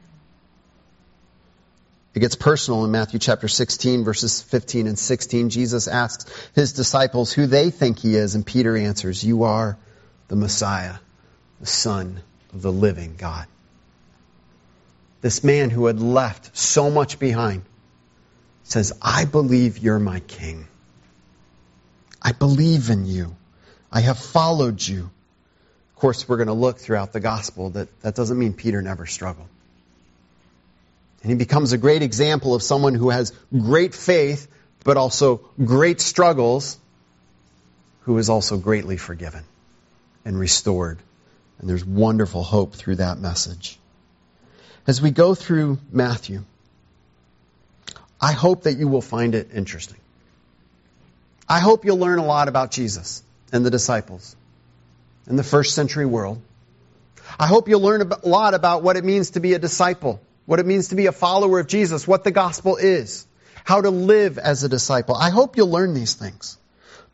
It 2.15 2.21
gets 2.21 2.35
personal 2.35 2.85
in 2.85 2.91
Matthew 2.91 3.21
chapter 3.21 3.49
16, 3.49 4.05
verses 4.05 4.43
15 4.43 4.87
and 4.87 4.99
16. 4.99 5.51
Jesus 5.51 5.87
asks 5.87 6.27
his 6.55 6.73
disciples 6.73 7.33
who 7.33 7.47
they 7.47 7.71
think 7.71 7.99
he 7.99 8.17
is, 8.17 8.35
and 8.35 8.45
Peter 8.45 8.77
answers, 8.77 9.23
You 9.23 9.45
are 9.45 9.77
the 10.29 10.37
Messiah, 10.37 10.95
the 11.61 11.67
Son 11.67 12.21
of 12.53 12.63
the 12.63 12.73
living 12.73 13.15
God. 13.17 13.47
This 15.21 15.45
man 15.45 15.71
who 15.71 15.87
had 15.87 16.01
left 16.01 16.57
so 16.57 16.91
much 16.91 17.19
behind 17.19 17.63
says, 18.71 18.93
I 19.01 19.25
believe 19.25 19.79
you're 19.79 19.99
my 19.99 20.21
king. 20.21 20.67
I 22.21 22.33
believe 22.33 22.91
in 22.91 23.07
you. 23.07 23.35
I 23.91 24.01
have 24.01 24.19
followed 24.19 24.87
you. 24.87 25.11
Of 25.95 25.97
course, 25.97 26.29
we're 26.29 26.37
going 26.37 26.49
to 26.49 26.53
look 26.53 26.79
throughout 26.79 27.13
the 27.13 27.21
gospel 27.21 27.71
that 27.71 27.89
that 28.03 28.15
doesn't 28.15 28.39
mean 28.39 28.53
Peter 28.53 28.83
never 28.83 29.07
struggled. 29.07 29.49
And 31.23 31.31
he 31.33 31.37
becomes 31.37 31.73
a 31.73 31.79
great 31.79 32.03
example 32.03 32.55
of 32.55 32.63
someone 32.63 32.95
who 32.95 33.11
has 33.11 33.33
great 33.53 33.95
faith, 33.95 34.47
but 34.85 34.97
also 34.97 35.41
great 35.65 36.01
struggles, 36.01 36.79
who 38.03 38.19
is 38.19 38.29
also 38.29 38.59
greatly 38.59 38.97
forgiven 38.97 39.45
and 40.25 40.39
restored. 40.39 40.99
And 41.59 41.69
there's 41.69 41.85
wonderful 41.85 42.43
hope 42.43 42.75
through 42.75 42.97
that 42.97 43.19
message. 43.19 43.79
As 44.87 45.03
we 45.03 45.11
go 45.11 45.35
through 45.35 45.79
Matthew, 45.91 46.45
I 48.21 48.33
hope 48.33 48.65
that 48.65 48.75
you 48.75 48.89
will 48.89 49.03
find 49.03 49.35
it 49.35 49.51
interesting. 49.55 49.99
I 51.49 51.61
hope 51.61 51.85
you'll 51.85 51.99
learn 51.99 52.19
a 52.19 52.25
lot 52.25 52.49
about 52.49 52.71
Jesus 52.71 53.23
and 53.53 53.65
the 53.65 53.71
disciples 53.71 54.37
in 55.29 55.37
the 55.37 55.45
first 55.45 55.75
century 55.75 56.07
world. 56.07 56.43
I 57.39 57.47
hope 57.47 57.69
you'll 57.69 57.81
learn 57.81 58.03
a 58.03 58.29
lot 58.29 58.55
about 58.55 58.83
what 58.83 58.97
it 58.97 59.05
means 59.05 59.31
to 59.31 59.41
be 59.41 59.55
a 59.55 59.59
disciple, 59.59 60.21
what 60.47 60.59
it 60.59 60.67
means 60.67 60.89
to 60.89 60.95
be 60.95 61.07
a 61.07 61.13
follower 61.13 61.61
of 61.61 61.67
Jesus, 61.67 62.07
what 62.07 62.25
the 62.25 62.31
gospel 62.31 62.77
is, 62.77 63.27
how 63.65 63.81
to 63.81 63.91
live 63.91 64.39
as 64.39 64.65
a 64.65 64.69
disciple. 64.69 65.15
I 65.15 65.31
hope 65.31 65.57
you'll 65.57 65.71
learn 65.71 65.95
these 65.95 66.15
things. 66.15 66.59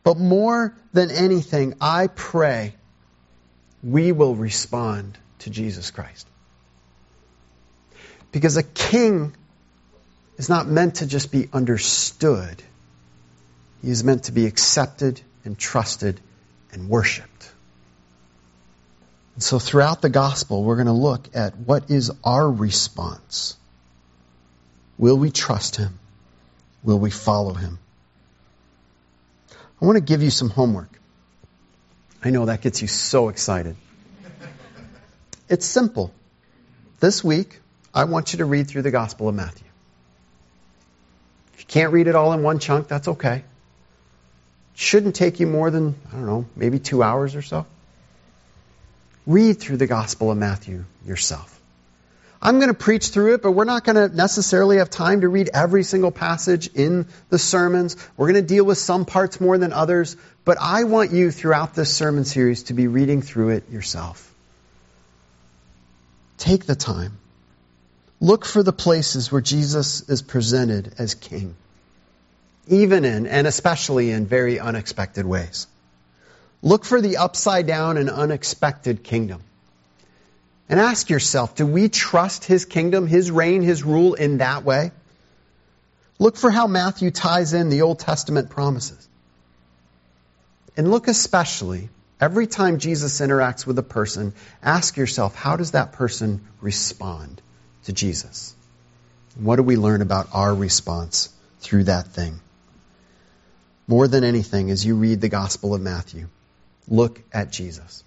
But 0.03 0.17
more 0.17 0.75
than 0.93 1.11
anything, 1.11 1.75
I 1.81 2.07
pray 2.07 2.75
we 3.83 4.11
will 4.11 4.35
respond 4.35 5.17
to 5.39 5.49
Jesus 5.49 5.91
Christ. 5.91 6.27
Because 8.31 8.57
a 8.57 8.63
king 8.63 9.33
is 10.37 10.49
not 10.49 10.67
meant 10.67 10.95
to 10.95 11.07
just 11.07 11.31
be 11.31 11.47
understood. 11.53 12.61
He 13.81 13.89
is 13.89 14.03
meant 14.03 14.25
to 14.25 14.31
be 14.31 14.45
accepted 14.45 15.21
and 15.43 15.57
trusted 15.57 16.19
and 16.71 16.89
worshiped. 16.89 17.51
And 19.35 19.43
so 19.43 19.59
throughout 19.59 20.01
the 20.01 20.09
gospel, 20.09 20.63
we're 20.63 20.75
going 20.75 20.87
to 20.87 20.93
look 20.93 21.29
at 21.35 21.57
what 21.57 21.89
is 21.89 22.11
our 22.23 22.49
response. 22.49 23.57
Will 24.97 25.17
we 25.17 25.29
trust 25.29 25.75
him? 25.75 25.99
Will 26.83 26.99
we 26.99 27.11
follow 27.11 27.53
him? 27.53 27.79
I 29.81 29.85
want 29.85 29.97
to 29.97 30.03
give 30.03 30.23
you 30.23 30.29
some 30.29 30.49
homework. 30.49 30.89
I 32.23 32.29
know 32.29 32.45
that 32.45 32.61
gets 32.61 32.81
you 32.81 32.87
so 32.87 33.29
excited. 33.29 33.75
It's 35.49 35.65
simple. 35.65 36.13
This 36.99 37.23
week, 37.23 37.59
I 37.93 38.05
want 38.05 38.33
you 38.33 38.37
to 38.37 38.45
read 38.45 38.67
through 38.67 38.81
the 38.81 38.91
Gospel 38.91 39.29
of 39.29 39.35
Matthew. 39.35 39.64
If 41.55 41.61
you 41.61 41.65
can't 41.67 41.93
read 41.93 42.07
it 42.07 42.15
all 42.15 42.33
in 42.33 42.43
one 42.43 42.59
chunk, 42.59 42.87
that's 42.87 43.07
okay. 43.07 43.37
It 43.37 43.43
shouldn't 44.75 45.15
take 45.15 45.39
you 45.39 45.47
more 45.47 45.71
than, 45.71 45.95
I 46.09 46.15
don't 46.15 46.25
know, 46.25 46.45
maybe 46.55 46.79
two 46.79 47.01
hours 47.01 47.35
or 47.35 47.41
so. 47.41 47.65
Read 49.25 49.59
through 49.59 49.77
the 49.77 49.87
Gospel 49.87 50.31
of 50.31 50.37
Matthew 50.37 50.83
yourself. 51.05 51.51
I'm 52.41 52.59
going 52.59 52.67
to 52.67 52.75
preach 52.75 53.07
through 53.07 53.35
it, 53.35 53.41
but 53.41 53.53
we're 53.53 53.63
not 53.63 53.85
going 53.85 53.95
to 53.95 54.15
necessarily 54.15 54.77
have 54.77 54.89
time 54.89 55.21
to 55.21 55.29
read 55.29 55.49
every 55.53 55.83
single 55.83 56.11
passage 56.11 56.67
in 56.75 57.07
the 57.29 57.39
sermons. 57.39 57.95
We're 58.17 58.31
going 58.31 58.43
to 58.43 58.47
deal 58.47 58.65
with 58.65 58.77
some 58.77 59.05
parts 59.05 59.41
more 59.41 59.57
than 59.57 59.73
others, 59.73 60.15
but 60.43 60.57
I 60.59 60.83
want 60.83 61.11
you 61.11 61.31
throughout 61.31 61.73
this 61.73 61.91
sermon 61.91 62.25
series 62.25 62.63
to 62.63 62.73
be 62.73 62.87
reading 62.87 63.21
through 63.21 63.49
it 63.49 63.69
yourself. 63.71 64.31
Take 66.37 66.65
the 66.65 66.75
time. 66.75 67.17
Look 68.19 68.45
for 68.45 68.63
the 68.63 68.73
places 68.73 69.31
where 69.31 69.41
Jesus 69.41 70.09
is 70.09 70.21
presented 70.21 70.95
as 70.97 71.15
king, 71.15 71.55
even 72.67 73.05
in 73.05 73.27
and 73.27 73.45
especially 73.45 74.11
in 74.11 74.25
very 74.25 74.59
unexpected 74.59 75.25
ways. 75.25 75.67
Look 76.61 76.85
for 76.85 77.01
the 77.01 77.17
upside 77.17 77.67
down 77.67 77.97
and 77.97 78.09
unexpected 78.09 79.03
kingdom. 79.03 79.41
And 80.67 80.79
ask 80.79 81.09
yourself, 81.09 81.55
do 81.55 81.67
we 81.67 81.89
trust 81.89 82.45
his 82.45 82.65
kingdom, 82.65 83.05
his 83.05 83.29
reign, 83.29 83.61
his 83.61 83.83
rule 83.83 84.15
in 84.15 84.37
that 84.39 84.63
way? 84.63 84.91
Look 86.17 86.37
for 86.37 86.49
how 86.49 86.65
Matthew 86.65 87.11
ties 87.11 87.53
in 87.53 87.69
the 87.69 87.83
Old 87.83 87.99
Testament 87.99 88.49
promises. 88.49 89.07
And 90.77 90.89
look 90.89 91.07
especially, 91.07 91.89
every 92.19 92.47
time 92.47 92.79
Jesus 92.79 93.21
interacts 93.21 93.67
with 93.67 93.77
a 93.77 93.83
person, 93.83 94.33
ask 94.63 94.97
yourself, 94.97 95.35
how 95.35 95.57
does 95.57 95.71
that 95.71 95.91
person 95.91 96.41
respond? 96.61 97.41
To 97.85 97.93
Jesus. 97.93 98.55
What 99.35 99.57
do 99.57 99.63
we 99.63 99.77
learn 99.77 100.01
about 100.01 100.29
our 100.33 100.53
response 100.53 101.29
through 101.59 101.85
that 101.85 102.07
thing? 102.07 102.39
More 103.87 104.07
than 104.07 104.23
anything, 104.23 104.71
as 104.71 104.85
you 104.85 104.95
read 104.95 105.21
the 105.21 105.29
Gospel 105.29 105.75
of 105.75 105.81
Matthew, 105.81 106.27
look 106.87 107.21
at 107.33 107.51
Jesus 107.51 108.03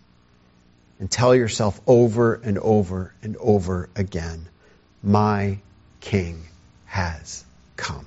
and 0.99 1.11
tell 1.11 1.35
yourself 1.35 1.81
over 1.87 2.35
and 2.35 2.59
over 2.59 3.15
and 3.23 3.37
over 3.39 3.89
again, 3.95 4.49
My 5.03 5.59
King 6.01 6.43
has 6.87 7.45
come. 7.77 8.07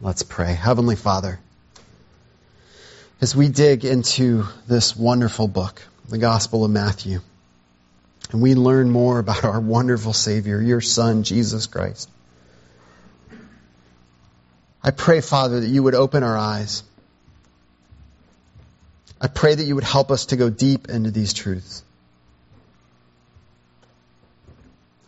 Let's 0.00 0.22
pray. 0.22 0.52
Heavenly 0.52 0.96
Father, 0.96 1.40
as 3.20 3.34
we 3.34 3.48
dig 3.48 3.84
into 3.84 4.44
this 4.68 4.94
wonderful 4.94 5.48
book, 5.48 5.80
the 6.08 6.18
Gospel 6.18 6.64
of 6.64 6.70
Matthew, 6.70 7.20
and 8.34 8.42
we 8.42 8.56
learn 8.56 8.90
more 8.90 9.20
about 9.20 9.44
our 9.44 9.60
wonderful 9.60 10.12
Savior, 10.12 10.60
your 10.60 10.80
Son, 10.80 11.22
Jesus 11.22 11.68
Christ, 11.68 12.10
I 14.82 14.90
pray, 14.90 15.20
Father, 15.20 15.60
that 15.60 15.68
you 15.68 15.84
would 15.84 15.94
open 15.94 16.24
our 16.24 16.36
eyes. 16.36 16.82
I 19.20 19.28
pray 19.28 19.54
that 19.54 19.62
you 19.62 19.76
would 19.76 19.84
help 19.84 20.10
us 20.10 20.26
to 20.26 20.36
go 20.36 20.50
deep 20.50 20.88
into 20.88 21.12
these 21.12 21.32
truths. 21.32 21.84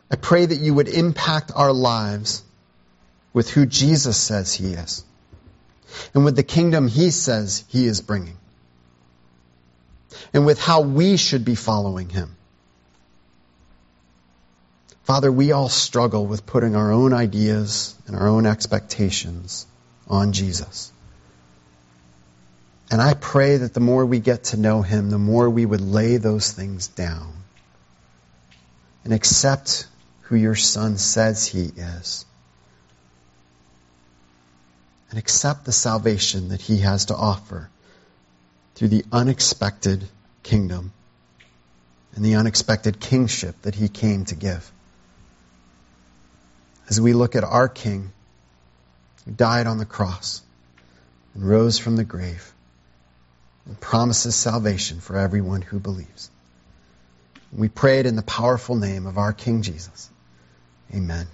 I 0.09 0.15
pray 0.15 0.47
that 0.47 0.61
you 0.61 0.73
would 0.75 0.87
impact 0.87 1.51
our 1.53 1.73
lives 1.73 2.45
with 3.33 3.51
who 3.51 3.67
Jesus 3.67 4.17
says 4.17 4.55
he 4.55 4.75
is 4.75 5.05
and 6.15 6.25
with 6.25 6.37
the 6.37 6.45
kingdom 6.45 6.87
he 6.87 7.11
says 7.11 7.65
he 7.71 7.87
is 7.87 8.01
bringing 8.03 8.39
and 10.33 10.47
with 10.47 10.61
how 10.61 10.83
we 10.83 11.17
should 11.17 11.45
be 11.45 11.57
following 11.57 12.09
him. 12.09 12.36
Father, 15.07 15.31
we 15.31 15.53
all 15.53 15.69
struggle 15.69 16.27
with 16.27 16.47
putting 16.47 16.75
our 16.75 16.91
own 16.91 17.13
ideas 17.13 17.95
and 18.09 18.17
our 18.17 18.27
own 18.27 18.45
expectations 18.45 19.65
on 20.09 20.33
Jesus. 20.33 20.91
And 22.91 23.01
I 23.01 23.15
pray 23.15 23.59
that 23.59 23.73
the 23.73 23.79
more 23.79 24.05
we 24.05 24.19
get 24.19 24.43
to 24.45 24.57
know 24.57 24.83
him, 24.83 25.09
the 25.11 25.17
more 25.17 25.49
we 25.49 25.65
would 25.65 25.81
lay 25.81 26.17
those 26.17 26.51
things 26.51 26.89
down 26.89 27.33
and 29.05 29.13
accept 29.13 29.87
who 30.23 30.35
your 30.35 30.57
son 30.57 30.99
says 30.99 31.47
he 31.47 31.67
is 31.77 32.25
and 35.11 35.21
accept 35.21 35.65
the 35.65 35.73
salvation 35.73 36.49
that 36.49 36.61
he 36.61 36.79
has 36.79 37.05
to 37.07 37.15
offer 37.15 37.71
through 38.75 38.89
the 38.89 39.05
unexpected 39.13 40.03
kingdom 40.43 40.93
and 42.17 42.25
the 42.25 42.35
unexpected 42.35 42.99
kingship 42.99 43.55
that 43.63 43.77
he 43.77 43.89
came 43.89 44.25
to 44.25 44.35
give. 44.35 44.73
As 46.89 47.01
we 47.01 47.13
look 47.13 47.35
at 47.35 47.45
our 47.45 47.69
king 47.69 48.13
who 49.25 49.33
died 49.33 49.67
on 49.67 49.79
the 49.79 49.85
cross 49.85 50.43
and 51.35 51.49
rose 51.49 51.79
from 51.79 51.97
the 51.97 52.05
grave 52.05 52.53
and 53.67 53.79
promises 53.81 54.35
salvation 54.35 55.01
for 55.01 55.17
everyone 55.17 55.63
who 55.63 55.81
believes. 55.81 56.31
We 57.53 57.69
pray 57.69 58.01
it 58.01 58.07
in 58.07 58.17
the 58.17 58.23
powerful 58.23 58.77
name 58.77 59.07
of 59.07 59.19
our 59.19 59.33
King 59.33 59.63
Jesus. 59.63 60.11
Amen. 60.95 61.27